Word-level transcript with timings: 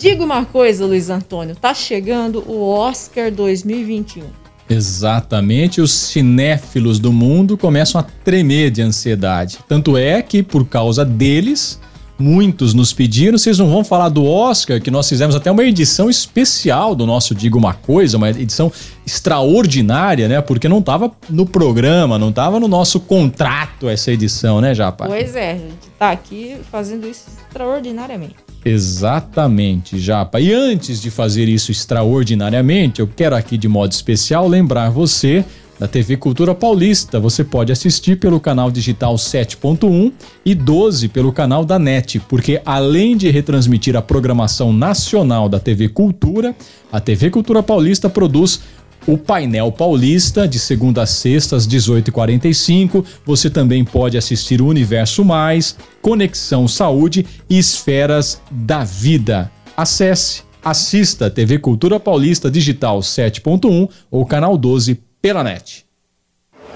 diga 0.00 0.24
uma 0.24 0.46
coisa, 0.46 0.86
Luiz 0.86 1.10
Antônio, 1.10 1.54
tá 1.54 1.74
chegando 1.74 2.42
o 2.50 2.66
Oscar 2.66 3.30
2021. 3.30 4.24
Exatamente, 4.68 5.80
os 5.80 5.92
cinéfilos 5.92 6.98
do 6.98 7.12
mundo 7.12 7.58
começam 7.58 8.00
a 8.00 8.04
tremer 8.24 8.70
de 8.70 8.80
ansiedade. 8.80 9.58
Tanto 9.68 9.98
é 9.98 10.22
que, 10.22 10.42
por 10.42 10.64
causa 10.64 11.04
deles, 11.04 11.78
muitos 12.18 12.72
nos 12.72 12.94
pediram. 12.94 13.36
Vocês 13.36 13.58
não 13.58 13.68
vão 13.68 13.84
falar 13.84 14.08
do 14.08 14.24
Oscar, 14.24 14.80
que 14.80 14.90
nós 14.90 15.06
fizemos 15.06 15.34
até 15.34 15.50
uma 15.50 15.64
edição 15.64 16.08
especial 16.08 16.94
do 16.94 17.04
nosso 17.04 17.34
Diga 17.34 17.58
uma 17.58 17.74
Coisa, 17.74 18.16
uma 18.16 18.30
edição 18.30 18.72
extraordinária, 19.04 20.28
né? 20.28 20.40
Porque 20.40 20.68
não 20.68 20.78
estava 20.78 21.12
no 21.28 21.44
programa, 21.44 22.18
não 22.18 22.30
estava 22.30 22.58
no 22.58 22.68
nosso 22.68 23.00
contrato 23.00 23.88
essa 23.88 24.10
edição, 24.12 24.62
né, 24.62 24.72
Japa? 24.72 25.06
Pois 25.08 25.36
é, 25.36 25.52
a 25.52 25.56
gente 25.56 25.90
tá 25.98 26.10
aqui 26.10 26.56
fazendo 26.70 27.06
isso 27.06 27.26
extraordinariamente. 27.28 28.49
Exatamente, 28.64 29.98
Japa. 29.98 30.40
E 30.40 30.52
antes 30.52 31.00
de 31.00 31.10
fazer 31.10 31.48
isso 31.48 31.70
extraordinariamente, 31.70 33.00
eu 33.00 33.06
quero 33.08 33.34
aqui 33.34 33.56
de 33.56 33.68
modo 33.68 33.92
especial 33.92 34.46
lembrar 34.46 34.90
você 34.90 35.44
da 35.80 35.88
TV 35.88 36.18
Cultura 36.18 36.54
Paulista. 36.54 37.18
Você 37.18 37.42
pode 37.42 37.72
assistir 37.72 38.16
pelo 38.16 38.38
canal 38.38 38.70
digital 38.70 39.14
7.1 39.14 40.12
e 40.44 40.54
12 40.54 41.08
pelo 41.08 41.32
canal 41.32 41.64
da 41.64 41.78
NET, 41.78 42.20
porque 42.28 42.60
além 42.66 43.16
de 43.16 43.30
retransmitir 43.30 43.96
a 43.96 44.02
programação 44.02 44.74
nacional 44.74 45.48
da 45.48 45.58
TV 45.58 45.88
Cultura, 45.88 46.54
a 46.92 47.00
TV 47.00 47.30
Cultura 47.30 47.62
Paulista 47.62 48.10
produz 48.10 48.60
o 49.06 49.16
Painel 49.16 49.72
Paulista, 49.72 50.46
de 50.46 50.58
segunda 50.58 51.02
a 51.02 51.06
sexta, 51.06 51.56
às 51.56 51.66
18h45. 51.66 53.04
Você 53.24 53.50
também 53.50 53.84
pode 53.84 54.16
assistir 54.16 54.60
o 54.60 54.66
Universo 54.66 55.24
Mais, 55.24 55.76
Conexão 56.02 56.68
Saúde 56.68 57.26
e 57.48 57.58
Esferas 57.58 58.40
da 58.50 58.84
Vida. 58.84 59.50
Acesse, 59.76 60.42
assista 60.62 61.30
TV 61.30 61.58
Cultura 61.58 61.98
Paulista 61.98 62.50
Digital 62.50 63.00
7.1 63.00 63.88
ou 64.10 64.26
canal 64.26 64.56
12 64.56 65.00
pela 65.20 65.42
net. 65.42 65.86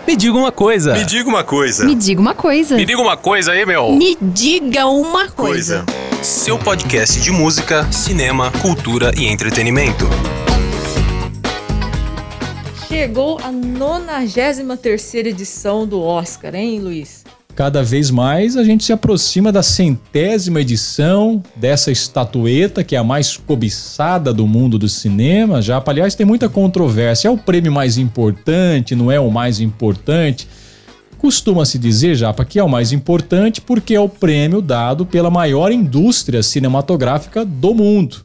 Me 0.07 0.17
diga 0.17 0.37
uma 0.37 0.53
coisa. 0.53 0.95
Me 0.95 1.05
diga 1.05 1.29
uma 1.29 1.45
coisa. 1.45 1.85
Me 1.85 1.95
diga 1.95 2.21
uma 2.21 2.35
coisa. 2.35 2.77
Me 2.77 2.85
diga 2.85 3.01
uma 3.01 3.17
coisa 3.17 3.53
aí, 3.53 3.65
meu. 3.65 3.93
Me 3.93 4.17
diga 4.21 4.87
uma 4.87 5.29
coisa. 5.31 5.85
Seu 6.23 6.59
podcast 6.59 7.21
de 7.21 7.31
música, 7.31 7.91
cinema, 7.91 8.51
cultura 8.61 9.13
e 9.17 9.27
entretenimento. 9.27 10.07
Chegou 12.97 13.41
a 13.43 13.51
93 13.51 15.15
edição 15.15 15.85
do 15.85 16.01
Oscar, 16.01 16.55
hein, 16.55 16.79
Luiz? 16.79 17.25
Cada 17.53 17.83
vez 17.83 18.09
mais 18.09 18.57
a 18.57 18.63
gente 18.63 18.85
se 18.85 18.93
aproxima 18.93 19.51
da 19.51 19.65
centésima 19.65 20.61
edição 20.61 21.43
dessa 21.57 21.91
estatueta 21.91 22.85
que 22.85 22.95
é 22.95 22.99
a 22.99 23.03
mais 23.03 23.37
cobiçada 23.37 24.33
do 24.33 24.47
mundo 24.47 24.79
do 24.79 24.89
cinema. 24.89 25.61
Já, 25.61 25.83
aliás, 25.85 26.15
tem 26.15 26.25
muita 26.25 26.49
controvérsia. 26.49 27.27
É 27.27 27.31
o 27.33 27.37
prêmio 27.37 27.73
mais 27.73 27.99
importante? 27.99 28.95
Não 28.95 29.11
é 29.11 29.19
o 29.19 29.29
mais 29.29 29.59
importante? 29.59 30.47
Costuma-se 31.19 31.81
dizer, 31.81 32.15
Japa, 32.15 32.45
que 32.45 32.61
é 32.61 32.63
o 32.63 32.69
mais 32.69 32.93
importante 32.93 33.61
porque 33.61 33.97
é 33.97 34.01
o 34.01 34.09
prêmio 34.09 34.63
dado 34.63 35.05
pela 35.05 35.33
maior 35.33 35.73
indústria 35.73 36.45
cinematográfica 36.45 37.45
do 37.45 37.75
mundo, 37.75 38.25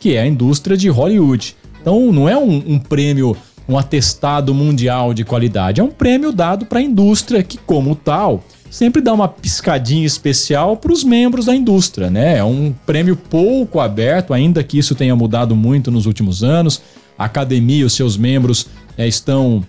que 0.00 0.16
é 0.16 0.22
a 0.22 0.26
indústria 0.26 0.76
de 0.76 0.88
Hollywood. 0.88 1.56
Então 1.80 2.12
não 2.12 2.28
é 2.28 2.36
um, 2.36 2.56
um 2.66 2.78
prêmio, 2.80 3.36
um 3.68 3.76
atestado 3.76 4.54
mundial 4.54 5.12
de 5.12 5.24
qualidade, 5.24 5.80
é 5.80 5.84
um 5.84 5.90
prêmio 5.90 6.32
dado 6.32 6.64
para 6.64 6.78
a 6.78 6.82
indústria 6.82 7.42
que, 7.42 7.58
como 7.58 7.94
tal, 7.94 8.42
sempre 8.70 9.02
dá 9.02 9.12
uma 9.12 9.28
piscadinha 9.28 10.06
especial 10.06 10.76
para 10.76 10.92
os 10.92 11.04
membros 11.04 11.46
da 11.46 11.54
indústria, 11.54 12.08
né? 12.08 12.38
É 12.38 12.44
um 12.44 12.74
prêmio 12.86 13.14
pouco 13.14 13.78
aberto, 13.78 14.32
ainda 14.32 14.64
que 14.64 14.78
isso 14.78 14.94
tenha 14.94 15.14
mudado 15.14 15.54
muito 15.54 15.90
nos 15.90 16.06
últimos 16.06 16.42
anos. 16.42 16.80
A 17.18 17.26
academia, 17.26 17.84
os 17.84 17.92
seus 17.92 18.16
membros 18.16 18.68
é, 18.96 19.06
estão 19.06 19.64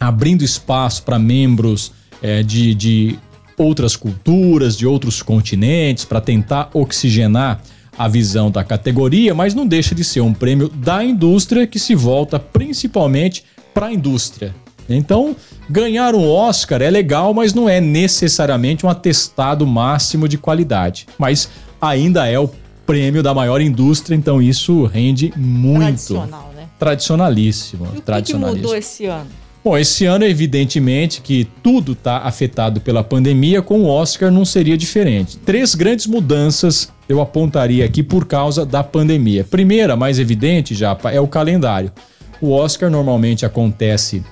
abrindo 0.00 0.42
espaço 0.42 1.02
para 1.02 1.18
membros 1.18 1.92
é, 2.22 2.42
de, 2.42 2.74
de 2.74 3.18
outras 3.56 3.96
culturas, 3.96 4.76
de 4.76 4.86
outros 4.86 5.22
continentes, 5.22 6.04
para 6.04 6.20
tentar 6.20 6.70
oxigenar 6.72 7.60
a 7.96 8.08
visão 8.08 8.50
da 8.50 8.64
categoria, 8.64 9.34
mas 9.34 9.54
não 9.54 9.66
deixa 9.66 9.94
de 9.94 10.04
ser 10.04 10.20
um 10.20 10.32
prêmio 10.32 10.68
da 10.68 11.04
indústria 11.04 11.66
que 11.66 11.78
se 11.78 11.94
volta 11.94 12.38
principalmente 12.38 13.44
para 13.74 13.86
a 13.86 13.92
indústria. 13.92 14.54
Então, 14.88 15.36
ganhar 15.68 16.14
um 16.14 16.28
Oscar 16.28 16.82
é 16.82 16.90
legal, 16.90 17.32
mas 17.32 17.54
não 17.54 17.68
é 17.68 17.80
necessariamente 17.80 18.84
um 18.84 18.88
atestado 18.88 19.66
máximo 19.66 20.28
de 20.28 20.36
qualidade. 20.36 21.06
Mas 21.18 21.48
ainda 21.80 22.26
é 22.26 22.38
o 22.38 22.50
prêmio 22.86 23.22
da 23.22 23.32
maior 23.32 23.60
indústria, 23.60 24.14
então 24.14 24.42
isso 24.42 24.84
rende 24.84 25.32
muito. 25.36 25.78
Tradicional, 25.80 26.52
né? 26.54 26.68
Tradicionalíssimo. 26.78 27.84
E 27.84 27.88
o 27.88 27.90
que, 27.90 27.96
que 27.96 28.02
tradicionalíssimo. 28.02 28.62
mudou 28.62 28.76
esse 28.76 29.06
ano? 29.06 29.41
Bom, 29.64 29.78
esse 29.78 30.04
ano, 30.06 30.24
evidentemente, 30.24 31.20
que 31.20 31.46
tudo 31.62 31.92
está 31.92 32.18
afetado 32.18 32.80
pela 32.80 33.04
pandemia, 33.04 33.62
com 33.62 33.82
o 33.82 33.86
Oscar 33.86 34.28
não 34.28 34.44
seria 34.44 34.76
diferente. 34.76 35.38
Três 35.38 35.76
grandes 35.76 36.08
mudanças 36.08 36.92
eu 37.08 37.20
apontaria 37.20 37.84
aqui 37.84 38.02
por 38.02 38.26
causa 38.26 38.66
da 38.66 38.82
pandemia. 38.82 39.44
Primeira, 39.44 39.94
mais 39.94 40.18
evidente, 40.18 40.74
já 40.74 40.98
é 41.12 41.20
o 41.20 41.28
calendário. 41.28 41.92
O 42.40 42.50
Oscar 42.50 42.90
normalmente 42.90 43.46
acontece 43.46 44.24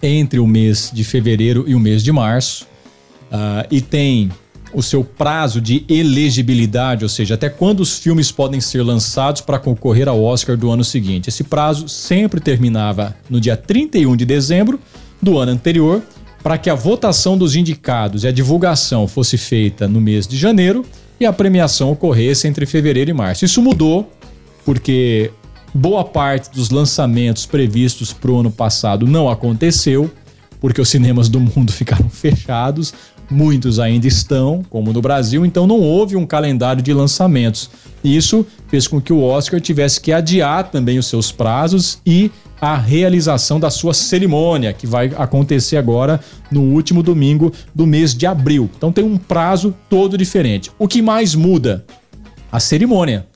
entre 0.00 0.38
o 0.38 0.46
mês 0.46 0.92
de 0.94 1.02
fevereiro 1.02 1.64
e 1.66 1.74
o 1.74 1.80
mês 1.80 2.00
de 2.04 2.12
março, 2.12 2.64
uh, 3.32 3.66
e 3.68 3.80
tem 3.80 4.30
o 4.72 4.82
seu 4.82 5.04
prazo 5.04 5.60
de 5.60 5.84
elegibilidade, 5.88 7.04
ou 7.04 7.08
seja, 7.08 7.34
até 7.34 7.48
quando 7.48 7.80
os 7.80 7.98
filmes 7.98 8.30
podem 8.30 8.60
ser 8.60 8.82
lançados 8.82 9.40
para 9.40 9.58
concorrer 9.58 10.08
ao 10.08 10.22
Oscar 10.22 10.56
do 10.56 10.70
ano 10.70 10.84
seguinte. 10.84 11.28
Esse 11.28 11.44
prazo 11.44 11.88
sempre 11.88 12.40
terminava 12.40 13.14
no 13.28 13.40
dia 13.40 13.56
31 13.56 14.16
de 14.16 14.24
dezembro 14.24 14.80
do 15.20 15.38
ano 15.38 15.52
anterior, 15.52 16.02
para 16.42 16.58
que 16.58 16.68
a 16.68 16.74
votação 16.74 17.38
dos 17.38 17.54
indicados 17.54 18.24
e 18.24 18.26
a 18.26 18.32
divulgação 18.32 19.06
fosse 19.06 19.38
feita 19.38 19.86
no 19.86 20.00
mês 20.00 20.26
de 20.26 20.36
janeiro 20.36 20.84
e 21.20 21.26
a 21.26 21.32
premiação 21.32 21.92
ocorresse 21.92 22.48
entre 22.48 22.66
fevereiro 22.66 23.10
e 23.10 23.14
março. 23.14 23.44
Isso 23.44 23.62
mudou 23.62 24.10
porque 24.64 25.30
Boa 25.74 26.04
parte 26.04 26.50
dos 26.50 26.68
lançamentos 26.68 27.46
previstos 27.46 28.12
para 28.12 28.30
o 28.30 28.40
ano 28.40 28.50
passado 28.50 29.06
não 29.06 29.30
aconteceu, 29.30 30.10
porque 30.60 30.80
os 30.80 30.88
cinemas 30.88 31.30
do 31.30 31.40
mundo 31.40 31.72
ficaram 31.72 32.10
fechados, 32.10 32.92
muitos 33.32 33.78
ainda 33.80 34.06
estão, 34.06 34.62
como 34.68 34.92
no 34.92 35.00
Brasil, 35.00 35.44
então 35.44 35.66
não 35.66 35.80
houve 35.80 36.14
um 36.14 36.26
calendário 36.26 36.82
de 36.82 36.92
lançamentos. 36.92 37.70
Isso 38.04 38.46
fez 38.68 38.86
com 38.86 39.00
que 39.00 39.12
o 39.12 39.22
Oscar 39.22 39.60
tivesse 39.60 40.00
que 40.00 40.12
adiar 40.12 40.70
também 40.70 40.98
os 40.98 41.06
seus 41.06 41.32
prazos 41.32 41.98
e 42.06 42.30
a 42.60 42.76
realização 42.76 43.58
da 43.58 43.70
sua 43.70 43.92
cerimônia, 43.92 44.72
que 44.72 44.86
vai 44.86 45.12
acontecer 45.16 45.76
agora 45.76 46.20
no 46.50 46.62
último 46.62 47.02
domingo 47.02 47.52
do 47.74 47.86
mês 47.86 48.14
de 48.14 48.26
abril. 48.26 48.70
Então 48.76 48.92
tem 48.92 49.04
um 49.04 49.16
prazo 49.16 49.74
todo 49.88 50.16
diferente. 50.16 50.70
O 50.78 50.86
que 50.86 51.02
mais 51.02 51.34
muda? 51.34 51.84
A 52.52 52.60
cerimônia 52.60 53.26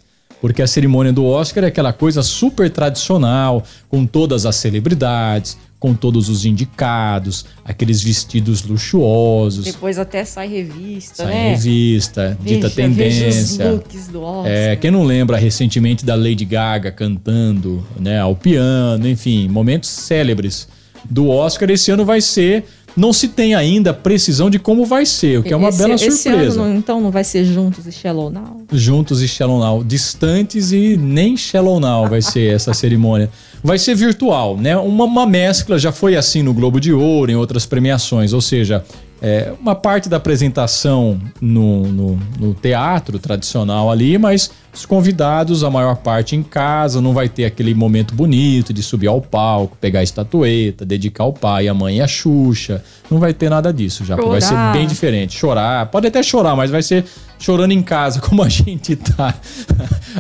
porque 0.41 0.63
a 0.63 0.67
cerimônia 0.67 1.13
do 1.13 1.25
Oscar 1.25 1.65
é 1.65 1.69
aquela 1.69 1.93
coisa 1.93 2.23
super 2.23 2.71
tradicional, 2.71 3.65
com 3.89 4.07
todas 4.07 4.47
as 4.47 4.57
celebridades, 4.57 5.57
com 5.79 5.95
todos 5.95 6.29
os 6.29 6.45
indicados, 6.45 7.45
aqueles 7.65 8.03
vestidos 8.03 8.63
luxuosos. 8.63 9.65
Depois 9.65 9.99
até 9.99 10.25
sai 10.25 10.49
revista, 10.49 11.25
sai 11.25 11.27
né? 11.27 11.51
revista, 11.51 12.39
Veja, 12.41 12.57
dita 12.57 12.71
tendência. 12.71 13.27
Veja 13.27 13.41
os 13.41 13.75
looks 13.75 14.09
do 14.09 14.23
Oscar. 14.23 14.53
É, 14.53 14.77
quem 14.77 14.91
não 14.91 15.05
lembra 15.05 15.37
recentemente 15.37 16.05
da 16.05 16.15
Lady 16.15 16.45
Gaga 16.45 16.91
cantando, 16.91 17.87
né, 17.99 18.21
ao 18.21 18.35
piano, 18.35 19.07
enfim, 19.07 19.49
momentos 19.49 19.91
célebres 19.91 20.67
do 21.09 21.29
Oscar, 21.29 21.71
esse 21.71 21.91
ano 21.91 22.05
vai 22.05 22.21
ser 22.21 22.65
não 22.97 23.13
se 23.13 23.29
tem 23.29 23.55
ainda 23.55 23.93
precisão 23.93 24.49
de 24.49 24.59
como 24.59 24.85
vai 24.87 25.05
ser, 25.05 25.39
o 25.39 25.43
que 25.43 25.53
é 25.53 25.57
uma 25.57 25.69
Esse- 25.69 25.79
bela 25.79 25.95
esse 25.95 26.11
surpresa. 26.11 26.61
ano, 26.63 26.77
então 26.79 27.01
não 27.01 27.11
vai 27.11 27.23
ser 27.25 27.45
Juntos 27.45 27.87
e 27.87 27.93
Shallow 27.93 28.31
Now? 28.31 28.63
Juntos 28.73 29.21
e 29.23 29.29
Shallow 29.29 29.59
Now, 29.61 29.85
distantes 29.85 30.73
e 30.73 30.97
nem 30.97 31.37
Shallow 31.37 31.79
Now 31.79 32.09
vai 32.09 32.23
ser 32.23 32.55
essa 32.55 32.73
cerimônia. 32.75 33.29
Vai 33.63 33.79
ser 33.79 33.95
virtual, 33.95 34.57
né? 34.57 34.77
Uma, 34.77 35.05
uma 35.05 35.27
mescla, 35.27 35.79
já 35.79 35.93
foi 35.93 36.17
assim 36.17 36.43
no 36.43 36.55
Globo 36.55 36.81
de 36.81 36.93
Ouro, 36.93 37.31
em 37.31 37.35
outras 37.37 37.67
premiações, 37.67 38.33
ou 38.33 38.41
seja, 38.41 38.85
é, 39.21 39.53
uma 39.59 39.75
parte 39.75 40.09
da 40.09 40.19
apresentação 40.19 41.19
no, 41.41 41.87
no, 41.87 42.21
no 42.39 42.55
teatro 42.55 43.19
tradicional 43.19 43.91
ali, 43.91 44.19
mas 44.19 44.51
os 44.75 44.85
convidados, 44.85 45.65
a 45.65 45.71
maior 45.71 45.97
parte 45.97 46.37
em 46.37 46.43
casa, 46.43 47.01
não 47.01 47.15
vai 47.15 47.29
ter 47.29 47.47
aquele 47.47 47.75
momento 47.75 48.15
bonito 48.15 48.75
de 48.75 48.83
subir 48.83 49.07
ao 49.07 49.23
palco, 49.23 49.77
pegar 49.81 50.01
a 50.01 50.03
estatueta, 50.03 50.85
dedicar 50.85 51.25
ao 51.25 51.33
pai, 51.33 51.67
a 51.67 51.73
mãe 51.73 51.97
e 51.97 52.03
a 52.03 52.07
Xuxa. 52.07 52.85
Não 53.11 53.19
vai 53.19 53.33
ter 53.33 53.49
nada 53.49 53.73
disso 53.73 54.05
já, 54.05 54.17
vai 54.17 54.41
ser 54.41 54.55
bem 54.73 54.87
diferente. 54.87 55.35
Chorar, 55.35 55.87
pode 55.87 56.07
até 56.07 56.23
chorar, 56.23 56.55
mas 56.55 56.71
vai 56.71 56.83
ser 56.83 57.07
chorando 57.39 57.73
em 57.73 57.83
casa, 57.83 58.21
como 58.23 58.43
a 58.43 58.49
gente 58.51 58.97
tá 58.97 59.35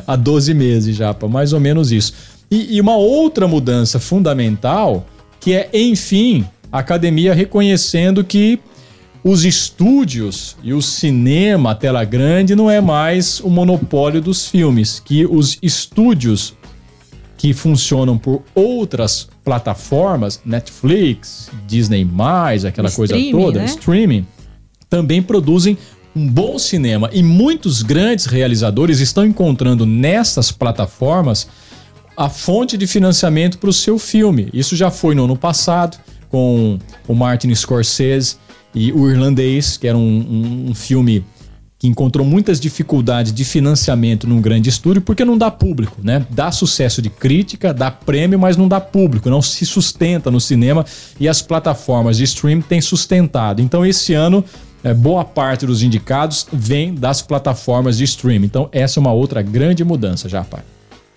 há 0.06 0.16
12 0.16 0.54
meses 0.54 0.96
já, 0.96 1.14
mais 1.28 1.52
ou 1.52 1.60
menos 1.60 1.92
isso. 1.92 2.14
E, 2.50 2.76
e 2.76 2.81
uma 2.81 2.96
outra 2.96 3.46
mudança 3.46 4.00
fundamental, 4.00 5.04
que 5.38 5.52
é, 5.52 5.69
enfim, 5.75 6.46
a 6.72 6.78
academia 6.78 7.34
reconhecendo 7.34 8.25
que 8.25 8.58
os 9.28 9.44
estúdios 9.44 10.56
e 10.62 10.73
o 10.73 10.81
cinema, 10.81 11.73
a 11.73 11.75
tela 11.75 12.05
grande, 12.05 12.55
não 12.55 12.70
é 12.70 12.81
mais 12.81 13.40
o 13.40 13.50
monopólio 13.50 14.23
dos 14.23 14.46
filmes, 14.46 15.02
que 15.05 15.26
os 15.26 15.58
estúdios 15.61 16.55
que 17.37 17.52
funcionam 17.52 18.17
por 18.17 18.44
outras 18.55 19.28
plataformas, 19.44 20.40
Netflix, 20.46 21.50
Disney+, 21.67 22.06
aquela 22.69 22.88
coisa 22.88 23.17
toda, 23.32 23.58
né? 23.58 23.64
streaming, 23.64 24.25
também 24.88 25.20
produzem 25.20 25.76
um 26.14 26.28
bom 26.28 26.56
cinema. 26.56 27.11
E 27.12 27.20
muitos 27.20 27.82
grandes 27.82 28.26
realizadores 28.26 29.00
estão 29.00 29.26
encontrando 29.26 29.84
nessas 29.84 30.52
plataformas 30.52 31.49
a 32.17 32.28
fonte 32.28 32.78
de 32.78 32.87
financiamento 32.87 33.58
para 33.58 33.70
o 33.70 33.73
seu 33.73 33.99
filme. 33.99 34.50
Isso 34.55 34.76
já 34.76 34.88
foi 34.88 35.17
no 35.17 35.25
ano 35.25 35.37
passado, 35.37 35.99
com 36.31 36.78
o 37.08 37.14
Martin 37.14 37.52
Scorsese 37.52 38.37
e 38.76 38.93
o 38.93 39.11
Irlandês, 39.11 39.76
que 39.76 39.88
era 39.88 39.96
um, 39.99 40.00
um- 40.02 40.70
um 40.70 40.75
filme 40.75 41.25
que 41.78 41.87
encontrou 41.88 42.25
muitas 42.26 42.58
dificuldades 42.61 43.32
de 43.32 43.44
financiamento 43.44 44.26
num 44.26 44.40
grande 44.40 44.69
estúdio, 44.70 45.02
porque 45.02 45.25
não 45.25 45.37
dá 45.37 45.50
público, 45.50 46.00
né? 46.02 46.25
Dá 46.31 46.50
sucesso 46.52 47.02
de 47.02 47.11
crítica, 47.11 47.75
dá 47.75 47.90
prêmio, 47.90 48.38
mas 48.38 48.56
não 48.56 48.67
dá 48.69 48.81
público, 48.81 49.28
não 49.28 49.43
se 49.43 49.67
sustenta 49.67 50.31
no 50.31 50.40
cinema 50.40 50.87
e 51.20 51.28
as 51.28 51.43
plataformas 51.43 52.17
de 52.17 52.25
streaming 52.25 52.62
têm 52.62 52.81
sustentado. 52.81 53.61
Então, 53.61 53.84
esse 53.84 54.14
ano, 54.14 54.43
é, 54.82 54.94
boa 54.94 55.23
parte 55.25 55.67
dos 55.67 55.82
indicados 55.82 56.46
vem 56.50 56.94
das 56.94 57.20
plataformas 57.20 57.99
de 57.99 58.05
streaming. 58.05 58.46
Então, 58.46 58.69
essa 58.73 58.99
é 58.99 59.00
uma 59.00 59.12
outra 59.12 59.43
grande 59.43 59.84
mudança 59.84 60.28
já, 60.31 60.44
pai. 60.44 60.62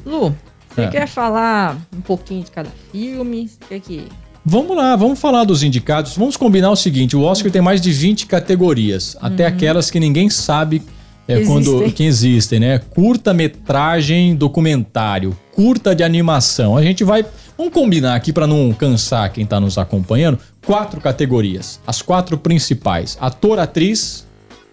Lu, 0.05 0.35
você 0.75 0.81
É. 0.81 0.87
quer 0.87 1.07
falar 1.07 1.77
um 1.95 2.01
pouquinho 2.01 2.43
de 2.43 2.51
cada 2.51 2.69
filme? 2.91 3.47
Você 3.47 3.57
quer 3.69 3.79
que... 3.79 4.03
Vamos 4.45 4.75
lá, 4.75 4.95
vamos 4.95 5.19
falar 5.19 5.43
dos 5.43 5.63
indicados. 5.63 6.15
Vamos 6.15 6.37
combinar 6.37 6.71
o 6.71 6.75
seguinte: 6.75 7.15
o 7.15 7.21
Oscar 7.21 7.51
tem 7.51 7.61
mais 7.61 7.81
de 7.81 7.91
20 7.91 8.25
categorias, 8.25 9.17
até 9.21 9.45
aquelas 9.45 9.91
que 9.91 9.99
ninguém 9.99 10.29
sabe 10.29 10.81
é, 11.27 11.45
quando 11.45 11.91
que 11.91 12.03
existem, 12.03 12.59
né? 12.59 12.79
Curta-metragem 12.79 14.35
documentário, 14.35 15.37
curta 15.53 15.93
de 15.93 16.03
animação. 16.03 16.75
A 16.75 16.81
gente 16.81 17.03
vai. 17.03 17.23
Vamos 17.57 17.73
combinar 17.73 18.15
aqui 18.15 18.33
para 18.33 18.47
não 18.47 18.73
cansar 18.73 19.31
quem 19.31 19.45
tá 19.45 19.59
nos 19.59 19.77
acompanhando. 19.77 20.39
Quatro 20.65 20.99
categorias, 20.99 21.79
as 21.85 22.01
quatro 22.01 22.37
principais: 22.37 23.17
ator, 23.21 23.59
atriz, 23.59 24.25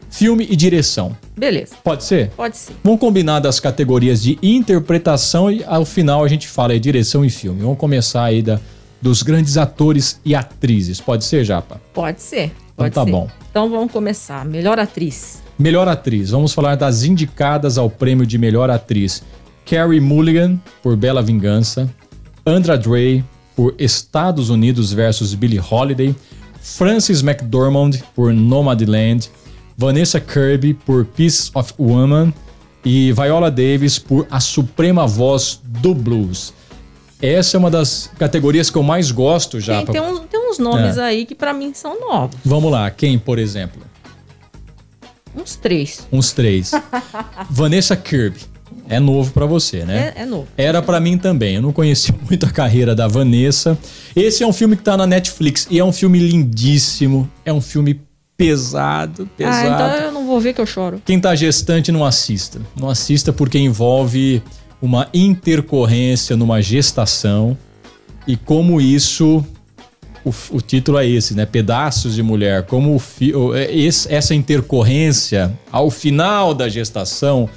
filme 0.09 0.47
e 0.49 0.57
direção. 0.57 1.15
Beleza, 1.37 1.75
Pode 1.85 2.05
ser? 2.05 2.31
pode 2.31 2.57
ser. 2.57 2.75
Vamos 2.83 3.01
combinar 3.01 3.41
das 3.41 3.61
categorias 3.61 4.23
de 4.23 4.39
interpretação 4.43 5.51
e 5.51 5.63
ao 5.67 5.85
final 5.85 6.25
a 6.25 6.29
gente 6.29 6.49
fala 6.49 6.73
aí 6.73 6.81
direção 6.81 7.23
e 7.23 7.29
filme. 7.29 7.61
Vamos 7.61 7.77
começar 7.77 8.25
aí 8.25 8.41
da, 8.41 8.59
dos 9.01 9.23
grandes 9.23 9.57
atores 9.57 10.21
e 10.25 10.35
atrizes. 10.35 11.01
Pode 11.01 11.25
ser, 11.25 11.45
Japa? 11.45 11.81
Pode 11.93 12.23
ser. 12.23 12.53
Pode 12.77 12.95
tá 12.95 13.05
ser. 13.05 13.11
bom. 13.11 13.29
Então 13.51 13.71
vamos 13.71 13.93
começar. 13.93 14.45
Melhor 14.45 14.79
atriz. 14.79 15.43
Melhor 15.59 15.89
atriz. 15.89 16.31
Vamos 16.31 16.53
falar 16.53 16.75
das 16.75 17.03
indicadas 17.05 17.79
ao 17.79 17.89
prêmio 17.89 18.27
de 18.27 18.37
melhor 18.37 18.69
atriz. 18.71 19.23
Carrie 19.65 20.01
Mulligan, 20.01 20.61
por 20.83 20.97
Bela 20.97 21.23
Vingança. 21.23 21.93
Andra 22.45 22.77
Day, 22.77 23.25
por 23.57 23.75
Estados 23.79 24.51
Unidos 24.51 24.93
versus 24.93 25.35
Billie 25.35 25.61
Holiday. 25.61 26.15
Frances 26.61 27.23
McDormand, 27.23 28.03
por 28.15 28.33
Nomadland. 28.33 29.31
Vanessa 29.77 30.21
Kirby, 30.21 30.75
por 30.75 31.05
Piece 31.07 31.51
of 31.55 31.73
Woman. 31.79 32.33
E 32.85 33.13
Viola 33.13 33.51
Davis, 33.51 33.99
por 33.99 34.27
A 34.31 34.39
Suprema 34.39 35.07
Voz 35.07 35.61
do 35.65 35.95
Blues. 35.95 36.53
Essa 37.21 37.57
é 37.57 37.59
uma 37.59 37.71
das 37.71 38.11
categorias 38.19 38.69
que 38.71 38.77
eu 38.77 38.83
mais 38.83 39.11
gosto 39.11 39.59
já. 39.61 39.77
Tem, 39.83 39.93
tem, 39.95 40.01
uns, 40.03 40.21
tem 40.31 40.51
uns 40.51 40.59
nomes 40.59 40.99
É. 40.99 41.03
aí 41.03 41.25
que 41.27 41.35
pra 41.35 41.53
mim 41.53 41.73
são 41.75 41.99
novos. 41.99 42.37
Vamos 42.45 42.71
lá, 42.71 42.91
quem, 42.91 43.19
por 43.19 43.39
exemplo? 43.39 43.83
Uns 45.35 45.57
três. 45.57 46.07
Uns 46.13 46.33
três. 46.33 46.73
Vanessa 47.51 47.97
Kirby. 47.97 48.41
É 48.89 49.01
novo 49.01 49.33
pra 49.33 49.47
você, 49.47 49.85
né? 49.85 50.13
É, 50.17 50.23
é 50.23 50.27
novo. 50.27 50.47
Era 50.57 50.81
pra 50.81 51.01
mim 51.01 51.19
também. 51.19 51.57
Eu 51.57 51.63
não 51.63 51.73
conhecia 51.73 52.15
muito 52.29 52.47
a 52.47 52.51
carreira 52.51 52.95
da 52.95 53.09
Vanessa. 53.09 53.77
Esse 54.15 54.45
é 54.45 54.47
um 54.47 54.53
filme 54.53 54.77
que 54.77 54.83
tá 54.83 54.97
na 54.97 55.07
Netflix 55.07 55.67
e 55.71 55.79
é 55.79 55.85
um 55.85 55.93
filme 55.93 56.19
lindíssimo. 56.19 57.29
É 57.45 57.53
um 57.53 57.61
filme 57.61 58.01
pesado, 58.37 59.23
Ah, 59.33 59.35
pesado. 59.37 59.67
então 59.95 60.07
eu 60.07 60.13
não 60.13 60.27
vou 60.27 60.39
ver 60.39 60.53
que 60.53 60.61
eu 60.61 60.67
choro. 60.67 61.01
Quem 61.05 61.19
tá 61.19 61.35
gestante 61.35 61.91
não 61.91 62.05
assista. 62.05 62.61
Não 62.79 62.89
assista 62.89 63.33
porque 63.33 63.59
envolve 63.59 64.43
uma 64.81 65.09
intercorrência 65.15 66.37
numa 66.37 66.61
gestação 66.61 67.57
e 68.27 68.37
como 68.37 68.81
isso 68.81 69.45
o, 70.25 70.33
o 70.51 70.61
título 70.61 70.99
é 70.99 71.07
esse, 71.07 71.35
né? 71.35 71.47
Pedaços 71.47 72.15
de 72.17 72.23
mulher. 72.23 72.65
Como 72.65 72.99
fi, 72.99 73.33
é, 73.55 73.73
esse- 73.77 74.13
essa 74.13 74.35
intercorrência 74.35 75.53
ao 75.71 75.89
final 75.91 76.53
da 76.53 76.69
gestação 76.69 77.49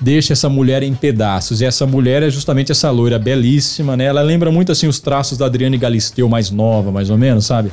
deixa 0.00 0.32
essa 0.34 0.48
mulher 0.48 0.82
em 0.82 0.94
pedaços. 0.94 1.60
E 1.60 1.64
essa 1.64 1.86
mulher 1.86 2.22
é 2.22 2.28
justamente 2.28 2.70
essa 2.72 2.90
loira 2.90 3.18
belíssima, 3.18 3.96
né? 3.96 4.04
Ela 4.04 4.20
lembra 4.20 4.50
muito 4.50 4.70
assim 4.72 4.86
os 4.86 5.00
traços 5.00 5.38
da 5.38 5.46
Adriane 5.46 5.78
Galisteu 5.78 6.28
mais 6.28 6.50
nova, 6.50 6.90
mais 6.92 7.08
ou 7.08 7.16
menos, 7.16 7.46
sabe? 7.46 7.72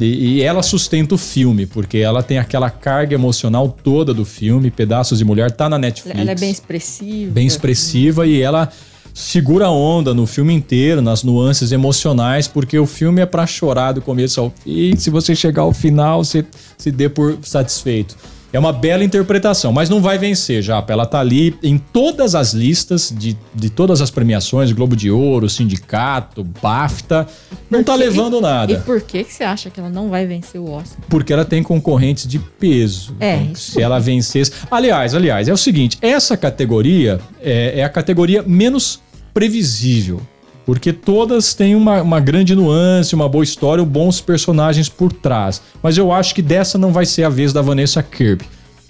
E, 0.00 0.04
e 0.04 0.42
ela 0.42 0.62
sustenta 0.62 1.14
o 1.14 1.18
filme, 1.18 1.66
porque 1.66 1.98
ela 1.98 2.22
tem 2.22 2.38
aquela 2.38 2.70
carga 2.70 3.14
emocional 3.14 3.68
toda 3.68 4.14
do 4.14 4.24
filme. 4.24 4.70
Pedaços 4.70 5.18
de 5.18 5.24
Mulher 5.24 5.50
tá 5.50 5.68
na 5.68 5.78
Netflix. 5.78 6.18
Ela 6.18 6.30
é 6.30 6.34
bem 6.34 6.50
expressiva. 6.50 7.32
bem 7.32 7.46
expressiva 7.46 8.26
e 8.26 8.40
ela 8.40 8.70
segura 9.14 9.66
a 9.66 9.70
onda 9.70 10.14
no 10.14 10.26
filme 10.26 10.54
inteiro, 10.54 11.02
nas 11.02 11.22
nuances 11.22 11.72
emocionais, 11.72 12.48
porque 12.48 12.78
o 12.78 12.86
filme 12.86 13.20
é 13.20 13.26
pra 13.26 13.46
chorar 13.46 13.92
do 13.92 14.00
começo 14.00 14.40
ao 14.40 14.50
fim. 14.50 14.96
Se 14.96 15.10
você 15.10 15.34
chegar 15.34 15.62
ao 15.62 15.72
final, 15.72 16.24
você 16.24 16.44
se 16.78 16.90
dê 16.90 17.08
por 17.08 17.38
satisfeito. 17.42 18.16
É 18.52 18.58
uma 18.58 18.72
bela 18.72 19.02
interpretação, 19.02 19.72
mas 19.72 19.88
não 19.88 20.02
vai 20.02 20.18
vencer, 20.18 20.62
Japa. 20.62 20.92
Ela 20.92 21.06
tá 21.06 21.18
ali 21.20 21.56
em 21.62 21.78
todas 21.78 22.34
as 22.34 22.52
listas 22.52 23.10
de, 23.16 23.34
de 23.54 23.70
todas 23.70 24.02
as 24.02 24.10
premiações, 24.10 24.70
Globo 24.72 24.94
de 24.94 25.10
Ouro, 25.10 25.48
Sindicato, 25.48 26.44
BAFTA. 26.60 27.26
Não 27.70 27.82
tá 27.82 27.94
levando 27.94 28.38
E 28.38 28.40
nada. 28.42 28.78
por 28.84 29.00
que, 29.00 29.24
que 29.24 29.32
você 29.32 29.42
acha 29.42 29.70
que 29.70 29.80
ela 29.80 29.88
não 29.88 30.10
vai 30.10 30.26
vencer 30.26 30.60
o 30.60 30.70
Oscar? 30.70 30.98
Porque 31.08 31.32
ela 31.32 31.46
tem 31.46 31.62
concorrentes 31.62 32.26
de 32.26 32.38
peso. 32.38 33.16
É, 33.18 33.36
Então, 33.36 33.52
isso 33.52 33.72
se 33.72 33.80
ela 33.80 33.98
vencesse. 33.98 34.52
Aliás, 34.70 35.14
aliás, 35.14 35.48
é 35.48 35.52
o 35.52 35.56
seguinte: 35.56 35.96
essa 36.02 36.36
categoria 36.36 37.18
é, 37.40 37.80
é 37.80 37.84
a 37.84 37.88
categoria 37.88 38.42
menos 38.42 39.00
previsível. 39.32 40.20
Porque 40.64 40.92
todas 40.92 41.54
têm 41.54 41.74
uma, 41.74 42.02
uma 42.02 42.20
grande 42.20 42.54
nuance, 42.54 43.14
uma 43.14 43.28
boa 43.28 43.42
história, 43.42 43.84
bons 43.84 44.20
personagens 44.20 44.88
por 44.88 45.12
trás. 45.12 45.60
Mas 45.82 45.98
eu 45.98 46.12
acho 46.12 46.34
que 46.34 46.42
dessa 46.42 46.78
não 46.78 46.92
vai 46.92 47.04
ser 47.04 47.24
a 47.24 47.28
vez 47.28 47.52
da 47.52 47.60
Vanessa 47.60 48.02
Kirby. 48.02 48.44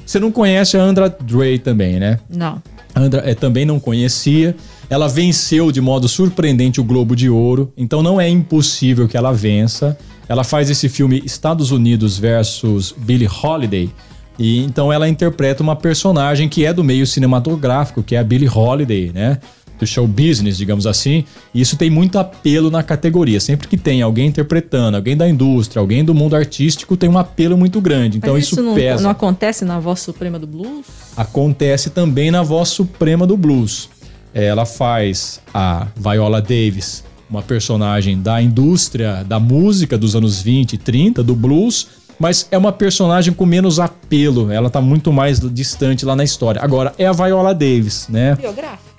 Você 0.04 0.18
não 0.18 0.30
conhece 0.30 0.76
a 0.76 0.82
Andra 0.82 1.08
Day 1.08 1.58
também, 1.58 1.98
né? 1.98 2.18
Não. 2.28 2.62
Andra 2.94 3.22
é, 3.24 3.34
também 3.34 3.64
não 3.64 3.80
conhecia. 3.80 4.54
Ela 4.90 5.08
venceu 5.08 5.72
de 5.72 5.80
modo 5.80 6.08
surpreendente 6.08 6.80
o 6.80 6.84
Globo 6.84 7.16
de 7.16 7.30
Ouro, 7.30 7.72
então 7.76 8.02
não 8.02 8.20
é 8.20 8.28
impossível 8.28 9.08
que 9.08 9.16
ela 9.16 9.32
vença. 9.32 9.96
Ela 10.28 10.44
faz 10.44 10.68
esse 10.68 10.88
filme 10.88 11.22
Estados 11.24 11.70
Unidos 11.70 12.18
versus 12.18 12.94
Billie 12.96 13.28
Holiday. 13.28 13.90
E 14.38 14.58
então 14.60 14.92
ela 14.92 15.08
interpreta 15.08 15.62
uma 15.62 15.76
personagem 15.76 16.48
que 16.48 16.64
é 16.64 16.72
do 16.72 16.82
meio 16.82 17.06
cinematográfico, 17.06 18.02
que 18.02 18.14
é 18.14 18.18
a 18.18 18.24
Billie 18.24 18.48
Holiday, 18.48 19.10
né? 19.12 19.38
Do 19.82 19.86
show 19.86 20.06
business, 20.06 20.56
digamos 20.56 20.86
assim. 20.86 21.24
E 21.52 21.60
isso 21.60 21.76
tem 21.76 21.90
muito 21.90 22.16
apelo 22.16 22.70
na 22.70 22.84
categoria. 22.84 23.40
Sempre 23.40 23.66
que 23.66 23.76
tem 23.76 24.00
alguém 24.00 24.28
interpretando, 24.28 24.94
alguém 24.94 25.16
da 25.16 25.28
indústria, 25.28 25.80
alguém 25.80 26.04
do 26.04 26.14
mundo 26.14 26.36
artístico, 26.36 26.96
tem 26.96 27.10
um 27.10 27.18
apelo 27.18 27.58
muito 27.58 27.80
grande. 27.80 28.18
Então 28.18 28.34
Mas 28.34 28.44
isso, 28.44 28.54
isso, 28.54 28.62
não, 28.62 28.74
pesa 28.76 29.02
não 29.02 29.10
acontece 29.10 29.64
na 29.64 29.80
voz 29.80 29.98
suprema 29.98 30.38
do 30.38 30.46
blues? 30.46 30.86
acontece 31.16 31.90
também 31.90 32.30
na 32.30 32.44
voz 32.44 32.68
suprema 32.68 33.26
do 33.26 33.36
blues. 33.36 33.88
Ela 34.32 34.64
faz 34.64 35.40
a 35.52 35.88
Viola 35.96 36.40
Davis, 36.40 37.02
uma 37.28 37.42
personagem 37.42 38.22
da 38.22 38.40
indústria 38.40 39.24
da 39.24 39.40
música 39.40 39.98
dos 39.98 40.14
anos 40.14 40.40
20 40.40 40.74
e 40.74 40.78
30, 40.78 41.24
do 41.24 41.34
blues, 41.34 41.88
mas 42.20 42.46
é 42.52 42.56
uma 42.56 42.70
personagem 42.70 43.34
com 43.34 43.44
menos 43.44 43.80
apelo, 43.80 44.52
ela 44.52 44.70
tá 44.70 44.80
muito 44.80 45.12
mais 45.12 45.40
distante 45.40 46.04
lá 46.04 46.14
na 46.14 46.22
história. 46.22 46.62
Agora, 46.62 46.92
é 46.96 47.06
a 47.06 47.12
Viola 47.12 47.52
Davis, 47.52 48.06
né? 48.08 48.36
Biográfico. 48.36 48.91